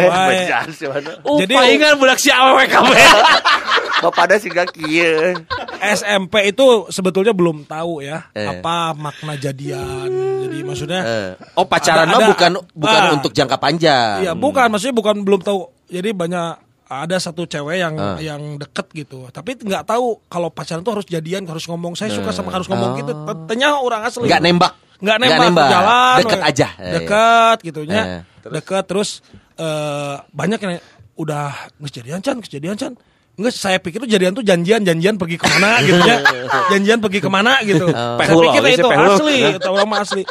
Jadi- 1.38 1.56
palingan 1.56 1.94
budak 2.00 2.18
si 2.18 2.30
awewe 2.32 2.64
kabeh. 2.66 2.96
Bapak 4.04 4.36
si 4.36 4.48
gak 4.48 4.72
kieu. 4.72 5.32
SMP 5.80 6.50
itu 6.50 6.66
sebetulnya 6.90 7.32
belum 7.32 7.64
tahu 7.64 8.00
ya 8.00 8.28
Eh. 8.32 8.48
apa 8.50 8.92
makna 8.94 9.36
jadian. 9.36 10.12
Jadi 10.44 10.58
maksudnya 10.60 11.02
Eh, 11.02 11.32
Oh, 11.54 11.64
pacaran 11.64 12.08
mah 12.08 12.20
bukan 12.26 12.52
bukan 12.74 13.02
Ah. 13.02 13.14
untuk 13.14 13.32
jangka 13.32 13.56
panjang. 13.56 14.24
Iya, 14.24 14.32
bukan 14.34 14.68
maksudnya 14.68 14.92
bukan 14.92 15.24
belum 15.24 15.40
tahu. 15.40 15.68
Jadi 15.88 16.12
banyak 16.12 16.73
ada 16.86 17.16
satu 17.16 17.44
cewek 17.44 17.78
yang 17.78 17.94
Ah. 17.96 18.18
yang 18.18 18.56
deket 18.56 18.88
gitu. 18.94 19.26
Tapi 19.28 19.56
nggak 19.56 19.84
tahu 19.86 20.22
kalau 20.26 20.48
pacaran 20.48 20.80
tuh 20.80 20.94
harus 20.94 21.06
jadian, 21.06 21.44
harus 21.44 21.64
ngomong 21.64 21.94
saya 21.94 22.12
suka 22.12 22.30
sama 22.30 22.50
harus 22.50 22.66
ngomong 22.66 22.98
gitu. 22.98 23.12
Ternyata 23.46 23.78
orang 23.78 24.02
asli. 24.04 24.26
Nggak 24.26 24.42
nembak. 24.42 24.74
Nggak 24.98 25.16
Nggak 25.16 25.30
nembak, 25.30 25.48
nembak. 25.50 25.70
jalan. 25.70 26.18
Deket 26.20 26.40
we. 26.40 26.48
aja. 26.48 26.68
Eh, 26.74 26.92
Deket 26.94 27.58
gitu 27.64 27.82
nya. 27.84 28.04
Deket 28.42 28.84
terus 28.86 29.10
eh, 29.54 30.16
banyak 30.30 30.60
yang 30.60 30.74
udah 31.14 31.46
nggak 31.78 31.92
jadian 31.94 32.20
can, 32.20 32.36
nggak 32.38 32.52
jadian 32.52 32.76
can. 32.76 32.94
Enggak, 33.34 33.50
saya 33.52 33.82
pikir 33.82 33.98
tuh 33.98 34.06
jadian 34.06 34.30
tuh 34.32 34.46
janjian, 34.46 34.86
janjian 34.86 35.18
pergi 35.18 35.42
ke 35.42 35.48
mana 35.48 35.82
gitu 35.82 35.98
ya. 36.00 36.22
Janjian 36.72 37.02
pergi 37.02 37.18
ke 37.18 37.26
mana 37.28 37.58
gitu. 37.66 37.90
Saya 37.90 38.30
pikir 38.30 38.62
itu 38.72 38.86
asli, 38.88 39.38
itu 39.58 39.68
orang 39.68 39.88
mah 39.90 40.00
asli. 40.06 40.22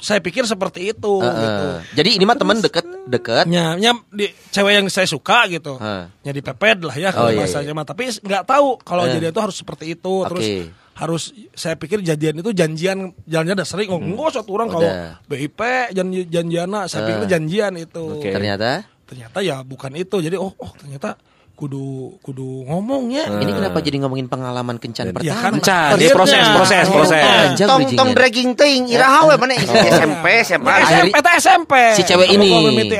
Saya 0.00 0.18
pikir 0.18 0.42
seperti 0.42 0.90
itu 0.90 1.12
Eh, 1.18 1.28
gitu. 1.30 1.66
Jadi 1.94 2.10
ini 2.16 2.24
mah 2.24 2.34
temen 2.34 2.56
deket 2.56 2.82
deket. 3.04 3.44
Nya, 3.44 3.76
nya 3.76 3.92
di 4.08 4.26
cewek 4.48 4.72
yang 4.74 4.86
saya 4.86 5.04
suka 5.04 5.44
gitu. 5.46 5.76
Hah. 5.76 6.08
Nya 6.18 6.32
dipepet 6.32 6.80
lah 6.80 6.92
ya 6.92 7.08
Oh, 7.10 7.12
kalau 7.14 7.30
iya, 7.30 7.38
bahasanya 7.38 7.72
mah. 7.72 7.84
Tapi 7.84 8.08
nggak 8.10 8.44
tahu 8.44 8.80
kalau 8.80 9.04
Eh. 9.04 9.12
jadian 9.12 9.30
itu 9.30 9.42
harus 9.42 9.56
seperti 9.56 9.84
itu. 9.92 10.14
Terus 10.26 10.42
Oke. 10.42 10.56
harus 10.94 11.22
saya 11.52 11.74
pikir 11.74 12.00
jadian 12.00 12.36
itu 12.36 12.50
janjian 12.50 12.98
jalannya 13.24 13.54
udah 13.54 13.68
sering. 13.68 13.88
Oh, 13.88 14.00
enggak 14.00 14.34
satu 14.34 14.50
orang 14.52 14.68
kalau. 14.68 14.90
BIP 15.26 15.60
janji 15.92 16.24
janjiana 16.26 16.88
saya 16.88 17.04
pikir 17.06 17.24
Eh. 17.24 17.30
janjian 17.30 17.72
itu. 17.76 18.04
Oke. 18.16 18.32
Ternyata 18.32 18.84
Ternyata 19.04 19.42
ya 19.42 19.60
bukan 19.60 19.90
itu. 19.94 20.16
Jadi 20.16 20.38
oh 20.38 20.54
oh 20.54 20.70
ternyata 20.74 21.18
kudu 21.60 22.16
kudu 22.24 22.64
ngomongnya. 22.64 23.28
Ini 23.36 23.52
kenapa 23.52 23.84
jadi 23.84 24.00
ngomongin 24.00 24.26
pengalaman 24.26 24.80
kencan 24.80 25.08
Ya 25.08 25.12
pertama? 25.12 25.36
kan, 25.36 25.52
Kencan, 25.60 25.76
akhirnya- 25.92 26.00
dia 26.00 26.16
proses, 26.16 26.44
proses, 26.48 26.84
proses. 26.88 27.20
Panjang 27.20 27.68
Tong 27.68 27.82
tong 27.92 28.10
dragging 28.16 28.56
ting 28.56 28.88
iraha 28.88 29.28
we 29.28 29.36
mana 29.36 29.52
SMP 29.54 30.26
SMP. 30.40 30.64
Nah, 30.64 30.80
Akhirnya- 30.80 31.12
SMP 31.12 31.16
teh 31.20 31.34
SMP. 31.36 31.72
Si 31.92 32.02
cewek 32.02 32.28
ini. 32.32 32.48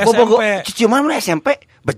Gua 0.04 0.20
SMP. 0.28 0.44
cuci 0.68 0.82
mana 0.84 1.00
mana 1.02 1.16
SMP. 1.16 1.48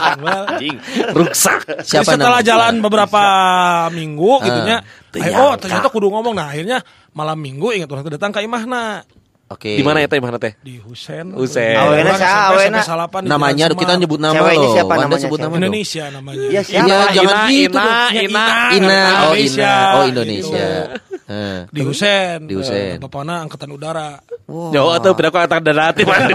Anjing, 0.00 0.76
rusak. 1.12 1.60
Siapa 1.84 2.16
setelah 2.16 2.40
jalan 2.40 2.80
beberapa 2.80 3.22
minggu 3.92 4.40
Ah. 4.40 4.44
gitunya, 4.44 4.76
ayo, 5.20 5.36
oh 5.42 5.52
ternyata 5.56 5.88
kudu 5.88 6.08
ngomong. 6.08 6.32
Nah 6.32 6.48
akhirnya 6.48 6.80
malam 7.12 7.36
minggu 7.36 7.76
ingat 7.76 7.88
orang 7.90 8.08
datang 8.08 8.32
ke 8.32 8.40
imahna 8.40 9.04
Oke. 9.50 9.74
Di 9.74 9.82
mana 9.82 9.98
ya 9.98 10.06
teh, 10.06 10.22
mana 10.22 10.38
teh? 10.38 10.54
di 10.62 10.78
Husen. 10.78 11.34
Husein. 11.34 11.74
Awena 11.74 12.14
sa, 12.14 12.54
awena. 12.54 12.78
Namanya 13.26 13.66
kita 13.74 13.98
nyebut 13.98 14.22
nama 14.22 14.38
Ceweknya 14.38 14.62
loh. 14.62 14.74
siapa 14.78 14.92
Wanda 14.94 15.04
namanya, 15.10 15.22
sebut 15.26 15.38
nama 15.42 15.50
dong. 15.50 15.58
Indonesia 15.66 16.04
namanya. 16.06 16.38
Iya, 16.46 16.60
siapa? 16.62 16.86
Iya, 16.86 16.98
jangan 17.10 17.34
Ina, 17.34 17.50
gitu 17.50 17.66
Ina, 17.66 17.82
dong. 17.82 17.98
Ina. 18.14 18.46
Ina, 18.70 19.00
oh 19.26 19.34
Indonesia. 19.34 19.66
Ina, 19.66 19.90
oh 19.90 20.04
Indonesia. 20.06 20.66
Di 21.66 21.80
Husen. 21.82 22.38
Di 22.46 22.54
Husein. 22.54 22.96
Bapakna 23.02 23.34
angkatan 23.42 23.70
udara. 23.74 24.22
Wow. 24.46 24.70
Jauh 24.70 25.14
pindah 25.18 25.30
ke 25.34 25.40
atas 25.42 25.60
darat 25.66 25.94
di 25.98 26.04
mana 26.06 26.24
di. 26.30 26.34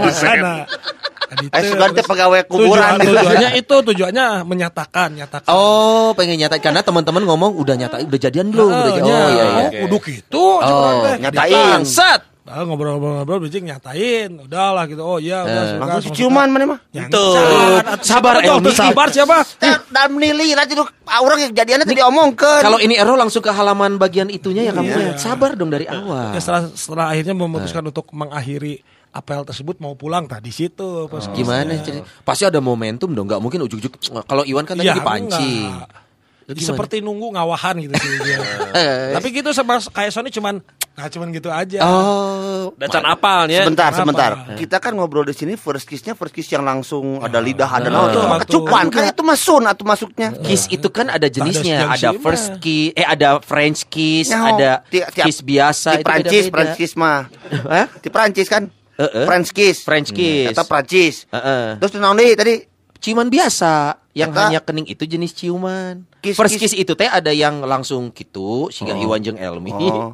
Di 1.39 1.47
Eh 1.55 1.61
terus 1.71 2.05
pegawai 2.05 2.43
kuburan. 2.51 2.99
Tujuan, 2.99 3.15
tujuannya 3.15 3.49
itu 3.57 3.75
tujuannya 3.81 4.25
menyatakan, 4.43 5.15
nyatakan. 5.15 5.49
Oh, 5.55 6.11
pengen 6.19 6.35
nyata 6.35 6.59
karena 6.59 6.83
teman-teman 6.83 7.23
ngomong 7.23 7.55
udah 7.55 7.79
nyata 7.79 8.03
udah 8.03 8.19
jadian 8.19 8.51
belum? 8.51 8.69
Udah 8.69 8.77
Ah, 8.77 8.91
jadi- 8.93 9.07
nya. 9.07 9.17
oh 9.17 9.29
iya 9.31 9.43
iya. 9.47 9.67
Kudu 9.87 9.97
gitu. 10.03 10.43
Oh, 10.59 11.01
nyatain. 11.15 11.55
Bangsat. 11.81 12.34
Nah, 12.45 12.61
ngobrol-ngobrol 12.61 13.41
bridging 13.41 13.65
nyatain. 13.65 14.37
Udahlah 14.37 14.85
gitu. 14.85 15.01
Oh 15.01 15.17
iya, 15.17 15.41
udah. 15.41 15.63
Eh. 15.65 15.69
suka, 15.73 15.85
Langsung 15.89 16.13
ciuman 16.13 16.45
mana 16.45 16.77
mah. 16.77 16.79
Ya, 16.93 17.09
Tuh. 17.09 17.33
nyacan. 17.33 18.05
Sabar. 18.05 18.33
Tuh, 18.37 18.69
Sabar 18.69 19.07
siapa? 19.09 19.41
Teh 19.57 19.73
dalam 19.89 20.13
nilai 20.13 20.53
lah 20.53 20.63
itu 20.63 20.77
orang 21.09 21.39
yang 21.41 21.51
jadiannya 21.51 21.89
tadi 21.89 22.05
omongkeun. 22.05 22.61
Kalau 22.61 22.77
ini 22.77 22.93
Ero 22.95 23.17
langsung 23.17 23.41
ke 23.41 23.49
halaman 23.49 23.97
bagian 23.97 24.29
itunya 24.29 24.61
ya 24.61 24.71
kamu 24.71 24.85
Iya. 24.87 25.01
ya. 25.01 25.13
Sabar 25.17 25.57
dong 25.57 25.73
dari 25.73 25.89
awal. 25.89 26.37
Ya, 26.37 26.39
setelah, 26.39 26.69
setelah 26.69 27.05
akhirnya 27.09 27.33
memutuskan 27.33 27.81
Eh. 27.81 27.89
untuk 27.89 28.05
mengakhiri 28.13 28.85
apel 29.09 29.41
tersebut 29.41 29.79
mau 29.79 29.95
pulang 29.95 30.27
tadi 30.27 30.51
situ 30.51 31.07
pas 31.07 31.25
Gimana 31.31 31.81
cerita? 31.81 32.05
Pasti 32.21 32.45
ada 32.45 32.61
momentum 32.61 33.09
dong, 33.09 33.25
nggak 33.25 33.41
mungkin 33.41 33.65
ujuk-ujuk. 33.65 33.97
Kalau 34.21 34.45
Iwan 34.45 34.69
kan 34.69 34.77
tadi 34.77 34.85
Ya, 34.85 34.93
dipancing. 34.93 35.65
enggak. 35.65 36.04
Jadi 36.45 36.61
seperti 36.61 36.95
nunggu 37.01 37.33
ngawahan 37.33 37.73
gitu 37.81 37.93
sih 37.97 38.09
dia. 38.21 38.37
Tapi 39.17 39.27
gitu 39.33 39.49
sama 39.49 39.81
kayak 39.81 40.13
Sony 40.13 40.29
cuman 40.29 40.61
nah 40.95 41.11
cuman 41.11 41.27
gitu 41.35 41.51
aja. 41.51 41.83
Oh, 41.83 42.71
Dan 42.79 42.87
can 42.87 43.03
apalnya. 43.03 43.67
Sebentar, 43.67 43.91
Kenapa? 43.91 43.99
sebentar. 43.99 44.31
Kita 44.55 44.77
kan 44.79 44.95
ngobrol 44.95 45.27
di 45.27 45.35
sini 45.35 45.59
first 45.59 45.83
kiss-nya 45.89 46.15
first 46.15 46.31
kiss 46.31 46.47
yang 46.47 46.63
langsung 46.63 47.19
ada 47.19 47.43
lidah, 47.43 47.67
ada 47.67 47.91
Nah, 47.91 48.07
naon 48.07 48.15
itu 48.15 48.19
mah 48.23 48.39
kecupan. 48.45 48.83
Kan 48.93 49.03
itu 49.11 49.21
mah 49.25 49.35
sun 49.35 49.65
atau 49.67 49.83
masuknya. 49.83 50.31
kiss 50.39 50.71
itu 50.71 50.87
kan 50.93 51.11
ada 51.11 51.27
jenisnya, 51.27 51.91
ada 51.91 52.15
first 52.15 52.61
kiss, 52.63 52.95
eh 52.95 53.03
ada 53.03 53.43
French 53.43 53.89
kiss, 53.91 54.31
ada 54.31 54.85
kiss 55.11 55.43
biasa 55.43 55.99
Di 55.99 55.99
itu 55.99 56.07
Prancis. 56.07 56.43
Prancis 56.47 56.91
mah. 56.95 57.27
Hah? 57.67 57.85
Di 57.99 58.07
Prancis 58.13 58.47
kan? 58.47 58.63
Heeh. 58.95 59.25
French 59.27 59.49
kiss. 59.51 59.83
French 59.83 60.09
kiss. 60.15 60.55
Kata 60.55 60.63
Prancis. 60.63 61.15
Heeh. 61.27 61.75
Terus 61.81 61.91
naon 61.99 62.15
tadi? 62.15 62.74
Ciuman 63.05 63.29
biasa 63.29 64.01
yang 64.17 64.33
Eta- 64.33 64.49
hanya 64.49 64.59
kening 64.65 64.89
itu 64.89 65.05
jenis 65.05 65.37
ciuman. 65.37 66.09
Kiss- 66.25 66.33
First 66.33 66.57
kiss- 66.57 66.73
kiss 66.73 66.81
itu 66.81 66.97
teh 66.97 67.05
ada 67.05 67.29
yang 67.29 67.61
langsung 67.61 68.09
gitu 68.09 68.73
sehingga 68.73 68.97
Iwan 68.97 69.21
jeung 69.21 69.37
Elmi. 69.37 69.69
Oh. 69.69 70.09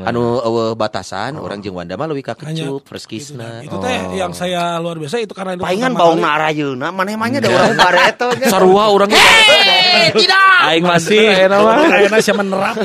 Anu 0.00 0.40
eueuh 0.40 0.72
batasan 0.72 1.36
orang 1.36 1.60
jeung 1.60 1.76
Wanda 1.76 2.00
mah 2.00 2.08
leuwih 2.08 2.24
ka 2.24 2.32
kecup 2.32 2.80
first 2.88 3.04
kissna. 3.04 3.60
Itu 3.60 3.76
teh 3.76 4.16
yang 4.16 4.32
saya 4.32 4.80
luar 4.80 4.96
biasa 4.96 5.20
itu 5.20 5.36
karena 5.36 5.52
itu 5.52 5.60
Palingan 5.60 5.92
pertama 5.92 6.00
bau 6.00 6.12
kali- 6.16 6.24
na 6.24 6.28
arayeuna, 6.32 6.88
maneh 6.88 7.14
mah 7.16 7.28
nya 7.28 7.38
da 7.40 7.48
urang 7.48 7.76
bareto 7.76 8.28
nya. 8.36 8.46
Sarua. 8.52 8.84
Eh, 9.12 10.08
tidak. 10.16 10.40
Aing 10.62 10.84
masih 10.86 11.20
ayeuna 11.28 11.58
mah. 11.60 11.76
Kayaknya 11.84 12.18
siapa 12.22 12.40
menerap. 12.40 12.76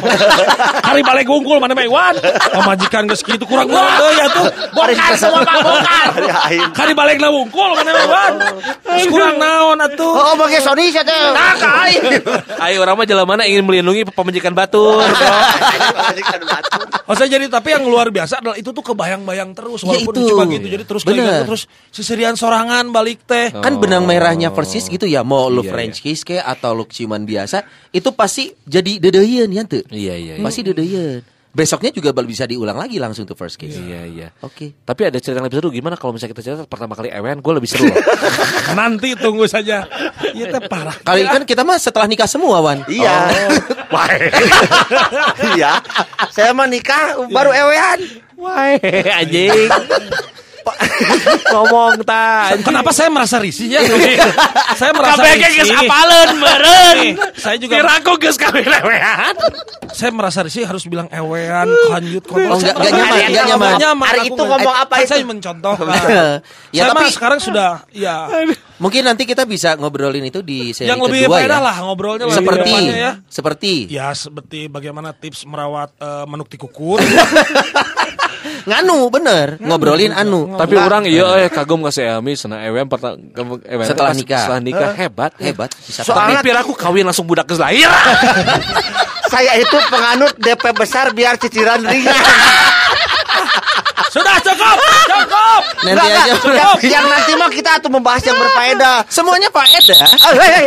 Hari 0.84 1.02
balik 1.06 1.26
gungkul 1.30 1.58
mana 1.62 1.72
mah 1.72 1.86
Iwan. 1.88 2.15
Pemajikan 2.52 3.08
geus 3.08 3.24
kitu 3.24 3.48
kurang 3.48 3.72
kurang 3.72 3.88
deui 3.88 4.15
ya 4.20 4.28
tuh. 4.34 4.48
Bongkar 4.76 5.13
semua 5.15 5.41
Pak 5.48 5.56
bongkar. 5.63 6.08
Aing. 6.52 6.72
Hari 6.76 6.93
balik 6.98 7.17
na 7.24 7.32
wungkul 7.32 7.72
mana 7.78 7.91
mah 7.96 8.04
Iwan. 8.04 8.34
Kurang 9.08 9.36
naon 9.39 9.78
atuh. 9.80 10.12
Oh, 10.12 10.34
bagi 10.36 10.60
Sony 10.60 10.91
sia 10.91 11.06
teh. 11.06 11.15
Nah, 11.32 11.54
ka 11.56 11.70
aing. 11.86 12.04
Ayo 12.60 12.84
orang 12.84 13.00
mah 13.00 13.06
jalan 13.08 13.26
mana 13.30 13.43
ingin 13.48 13.63
melindungi 13.63 14.04
pemajikan 14.10 14.52
batur. 14.52 15.00
Oh 15.00 15.06
saya 17.07 17.29
jadi 17.29 17.45
tapi 17.47 17.71
yang 17.71 17.83
luar 17.83 18.07
biasa 18.07 18.39
adalah 18.39 18.55
itu 18.55 18.69
tuh 18.69 18.81
kebayang-bayang 18.81 19.51
terus 19.51 19.81
Ya, 19.81 19.93
walaupun 19.93 20.13
itu. 20.13 20.27
cuma 20.27 20.43
gitu 20.45 20.67
jadi 20.67 20.83
terus 20.83 21.01
kayak 21.03 21.17
gitu, 21.17 21.43
terus 21.45 21.62
seserian 21.89 22.33
sorangan 22.33 22.89
balik 22.89 23.23
teh. 23.23 23.53
Kan 23.53 23.77
benang 23.77 24.03
merahnya 24.03 24.49
persis 24.49 24.86
gitu 24.86 25.03
ya 25.03 25.21
Mau 25.21 25.47
lu 25.47 25.62
Iya, 25.62 25.71
French 25.71 25.99
kiss 25.99 26.21
ke 26.21 26.38
Atau 26.38 26.73
lu 26.73 26.83
ciuman 26.83 27.21
biasa 27.21 27.62
Itu 27.89 28.12
pasti 28.12 28.49
jadi 28.63 28.97
dedeyen 28.97 29.49
ya 29.49 29.63
tuh 29.63 29.83
Iya, 29.88 30.15
iya, 30.15 30.33
iya. 30.36 30.43
Pasti 30.43 30.62
dedeyen 30.62 31.21
Besoknya 31.58 31.89
juga 31.89 32.13
bisa 32.22 32.46
diulang 32.46 32.78
lagi 32.78 33.02
langsung 33.02 33.26
tuh 33.26 33.34
first 33.34 33.58
kiss 33.58 33.74
Iya 33.74 34.06
iya. 34.06 34.28
Oke 34.46 34.78
Tapi 34.86 35.10
ada 35.10 35.17
cerita 35.17 35.41
yang 35.41 35.50
lebih 35.50 35.58
seru 35.58 35.74
gimana 35.74 35.98
kalau 35.98 36.13
misalnya 36.13 36.38
kita 36.38 36.43
cerita 36.46 36.63
pertama 36.70 36.93
kali 36.93 37.10
ewen, 37.10 37.41
gue 37.41 37.54
lebih 37.58 37.65
seru. 37.65 37.89
loh. 37.89 37.98
Nanti 38.78 39.17
tunggu 39.17 39.50
saja. 39.50 39.89
Iya 40.38 40.54
teh 40.54 40.62
parah. 40.70 40.93
Kali 41.02 41.26
kan 41.26 41.41
kita 41.50 41.65
mah 41.65 41.82
setelah 41.82 42.06
nikah 42.06 42.30
semua 42.30 42.62
Wan 42.62 42.86
Iya. 42.86 43.15
Iya. 45.58 45.82
Saya 46.30 46.54
mah 46.54 46.70
nikah 46.70 47.26
baru 47.34 47.50
ewean. 47.50 48.00
Wah, 48.38 48.78
anjing. 49.17 49.50
Ngomong 51.53 52.01
ta. 52.01 52.53
Kenapa 52.58 52.89
saya 52.89 53.08
merasa 53.08 53.38
risih 53.38 53.67
ya? 53.69 53.82
saya 54.73 54.91
merasa 54.91 55.17
Kabeh 55.17 55.34
ge 55.36 55.49
geus 55.53 55.67
risih. 55.67 55.77
apaleun 55.80 56.30
meureun. 56.36 56.97
Saya 57.34 57.56
juga 57.58 57.73
Piraku 57.77 58.12
geus 58.17 58.36
kabeh 58.36 58.63
lewean. 58.63 59.36
saya 59.88 60.12
merasa 60.12 60.39
risih 60.41 60.63
harus 60.63 60.84
bilang 60.84 61.08
ewean, 61.10 61.65
kanjut, 61.88 62.21
kontol. 62.23 62.53
Oh, 62.53 62.60
Saya 62.60 62.73
nggak- 62.73 62.84
nggak 62.84 62.93
merasa 62.93 63.17
nyaman, 63.17 63.17
risih. 63.17 63.34
nggak 63.34 63.75
nyaman. 63.80 64.06
Hari 64.06 64.19
itu 64.25 64.43
ngomong 64.43 64.75
apa 64.77 64.93
kan 64.93 65.01
itu? 65.01 65.10
Saya 65.10 65.23
mencontohkan. 65.25 65.88
Ya, 66.69 66.84
saya 66.84 66.91
tapi- 66.93 67.10
sekarang 67.10 67.39
sudah 67.39 67.69
ya 67.89 68.27
Mungkin 68.84 69.01
nanti 69.01 69.25
kita 69.25 69.41
bisa 69.43 69.73
ngobrolin 69.73 70.21
itu 70.21 70.45
di 70.45 70.69
seri 70.69 70.86
yang 70.86 71.01
lebih 71.01 71.25
kedua 71.25 71.41
faedah 71.41 71.58
ya 71.58 71.65
lah 71.65 71.75
ngobrolnya 71.82 72.25
lebih 72.27 72.38
Seperti 72.38 72.71
ya. 72.93 73.12
Seperti 73.25 73.73
Ya 73.89 74.08
seperti 74.13 74.60
bagaimana 74.67 75.10
tips 75.12 75.47
merawat 75.47 75.95
eh, 75.97 76.25
manuk 76.27 76.45
tikukur. 76.45 77.01
Nganu 78.67 79.07
bener 79.07 79.57
Ngobrolin 79.60 80.12
anu 80.12 80.55
Tapi 80.55 80.75
orang 80.75 81.03
iya 81.07 81.45
eh 81.45 81.49
kagum 81.49 81.83
ka 81.83 81.91
si 81.91 82.03
Elmi 82.03 82.33
sana 82.33 82.63
ewen 82.67 82.88
ewen 82.88 83.86
Setelah 83.86 84.13
nikah. 84.13 84.41
Setelah 84.43 84.62
nikah 84.62 84.91
hebat. 84.95 85.31
Hebat 85.39 85.69
bisa 85.83 86.03
Tapi 86.03 86.12
Soalnya- 86.12 86.43
piraku 86.43 86.73
kawin 86.73 87.05
langsung 87.07 87.27
budak 87.27 87.47
geus 87.47 87.60
lahir. 87.60 87.88
Saya 89.33 89.60
itu 89.60 89.77
penganut 89.91 90.31
DP 90.39 90.63
besar 90.71 91.12
biar 91.12 91.36
cicilan 91.36 91.83
ringan. 91.83 92.15
sudah 94.15 94.39
cukup, 94.39 94.77
cukup. 95.03 95.62
Nanti 95.83 95.99
Enggak, 95.99 96.07
aja 96.07 96.33
enggak. 96.33 96.55
Yang, 96.55 96.73
yang 96.89 97.05
nanti 97.05 97.31
mah 97.36 97.49
kita 97.51 97.71
tuh 97.77 97.91
membahas 97.91 98.23
yang 98.23 98.39
berfaedah. 98.39 99.03
Semuanya 99.12 99.51
faedah 99.51 99.99
Ah, 99.99 100.33
hei, 100.33 100.47
hei. 100.47 100.65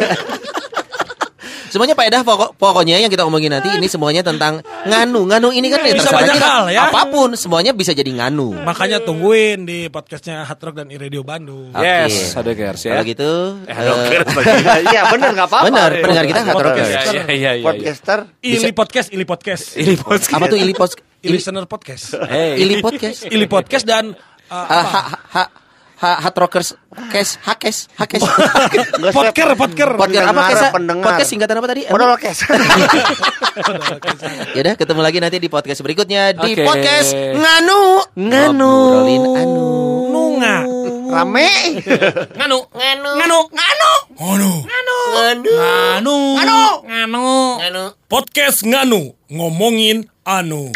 Semuanya 1.70 1.94
faedah 1.94 2.26
pokok, 2.26 2.58
pokoknya 2.58 2.98
yang 2.98 3.06
kita 3.06 3.22
omongin 3.22 3.54
nanti 3.54 3.70
ini 3.70 3.86
semuanya 3.86 4.26
tentang 4.26 4.58
nganu. 4.84 5.22
Nganu 5.30 5.54
ini 5.54 5.70
kan 5.70 5.78
ya 5.80 5.94
Bisa 5.94 6.10
terserah 6.10 6.18
banyak 6.18 6.34
kita. 6.34 6.48
hal, 6.50 6.64
ya. 6.66 6.80
Apa 6.90 7.02
pun 7.06 7.28
semuanya 7.32 7.70
bisa 7.70 7.94
jadi 7.94 8.10
nganu. 8.10 8.58
Makanya 8.60 8.98
tungguin 8.98 9.62
di 9.62 9.86
podcastnya 9.86 10.42
Hard 10.42 10.58
Rock 10.58 10.74
dan 10.76 10.90
Radio 10.90 11.22
Bandung. 11.22 11.70
Oke. 11.70 11.86
Yes, 11.86 12.34
ada 12.34 12.50
ya. 12.50 12.74
Kalau 12.74 13.04
gitu 13.06 13.30
Eh, 13.64 13.72
eh, 13.72 14.02
gers 14.10 14.34
lagi. 14.34 14.50
Iya 14.90 15.02
bener 15.08 15.28
nggak 15.30 15.46
apa-apa. 15.46 15.66
benar 15.70 15.90
pendengar 15.94 16.24
kita 16.26 16.40
hard 16.42 16.58
rockers. 16.58 16.88
Iya 16.90 17.00
iya 17.06 17.22
iya 17.30 17.50
iya. 17.54 17.64
Podcaster. 17.64 18.18
Ili 18.42 18.72
podcast, 18.74 19.08
Ili 19.14 19.24
podcast, 19.24 19.62
Ini 19.78 19.94
podcast. 19.94 20.34
Apa 20.34 20.44
tuh 20.50 20.58
ili 20.58 20.74
podcast? 20.74 21.06
Ili 21.20 21.36
listener 21.38 21.64
podcast, 21.70 22.04
Hey. 22.26 22.58
Ili 22.58 22.74
podcast. 22.82 23.28
Ili 23.28 23.46
podcast 23.46 23.84
dan 23.86 24.16
uh, 24.50 24.54
Ah, 24.56 24.82
ha, 24.82 25.02
ha, 25.30 25.42
ha, 26.00 26.10
hard 26.24 26.36
rockers 26.40 26.68
kes 27.12 27.36
hakes 27.44 27.86
hakes. 28.00 28.24
Podker, 29.16 29.52
podker. 29.54 29.90
Podcast 30.00 30.24
apa 30.32 30.40
Pendengar, 30.72 31.04
kes? 31.04 31.04
Podcast 31.04 31.28
singkatan 31.30 31.54
apa 31.60 31.68
tadi? 31.68 31.82
Modal 31.92 32.16
kes. 32.16 32.38
Yaudah 34.56 34.74
ketemu 34.74 35.00
lagi 35.04 35.18
nanti 35.20 35.36
di 35.38 35.48
podcast 35.52 35.80
berikutnya 35.84 36.32
di 36.32 36.56
Oke. 36.56 36.64
podcast 36.64 37.12
nganu 37.14 37.82
Nganu. 38.16 38.72
Ngobrolin 38.72 39.24
anu. 39.36 39.68
Nunga. 40.10 40.56
Rame. 41.10 41.50
Nganu. 42.38 42.58
Nganu. 42.70 43.10
Nganu. 43.20 43.40
Nganu. 43.52 43.92
Nganu. 44.16 44.98
Nganu. 45.14 46.16
Nganu. 46.40 46.56
Nganu. 46.88 47.28
Nganu. 47.60 47.84
Podcast 48.08 48.64
Nganu. 48.64 49.14
Ngomongin 49.30 50.08
anu. 50.26 50.72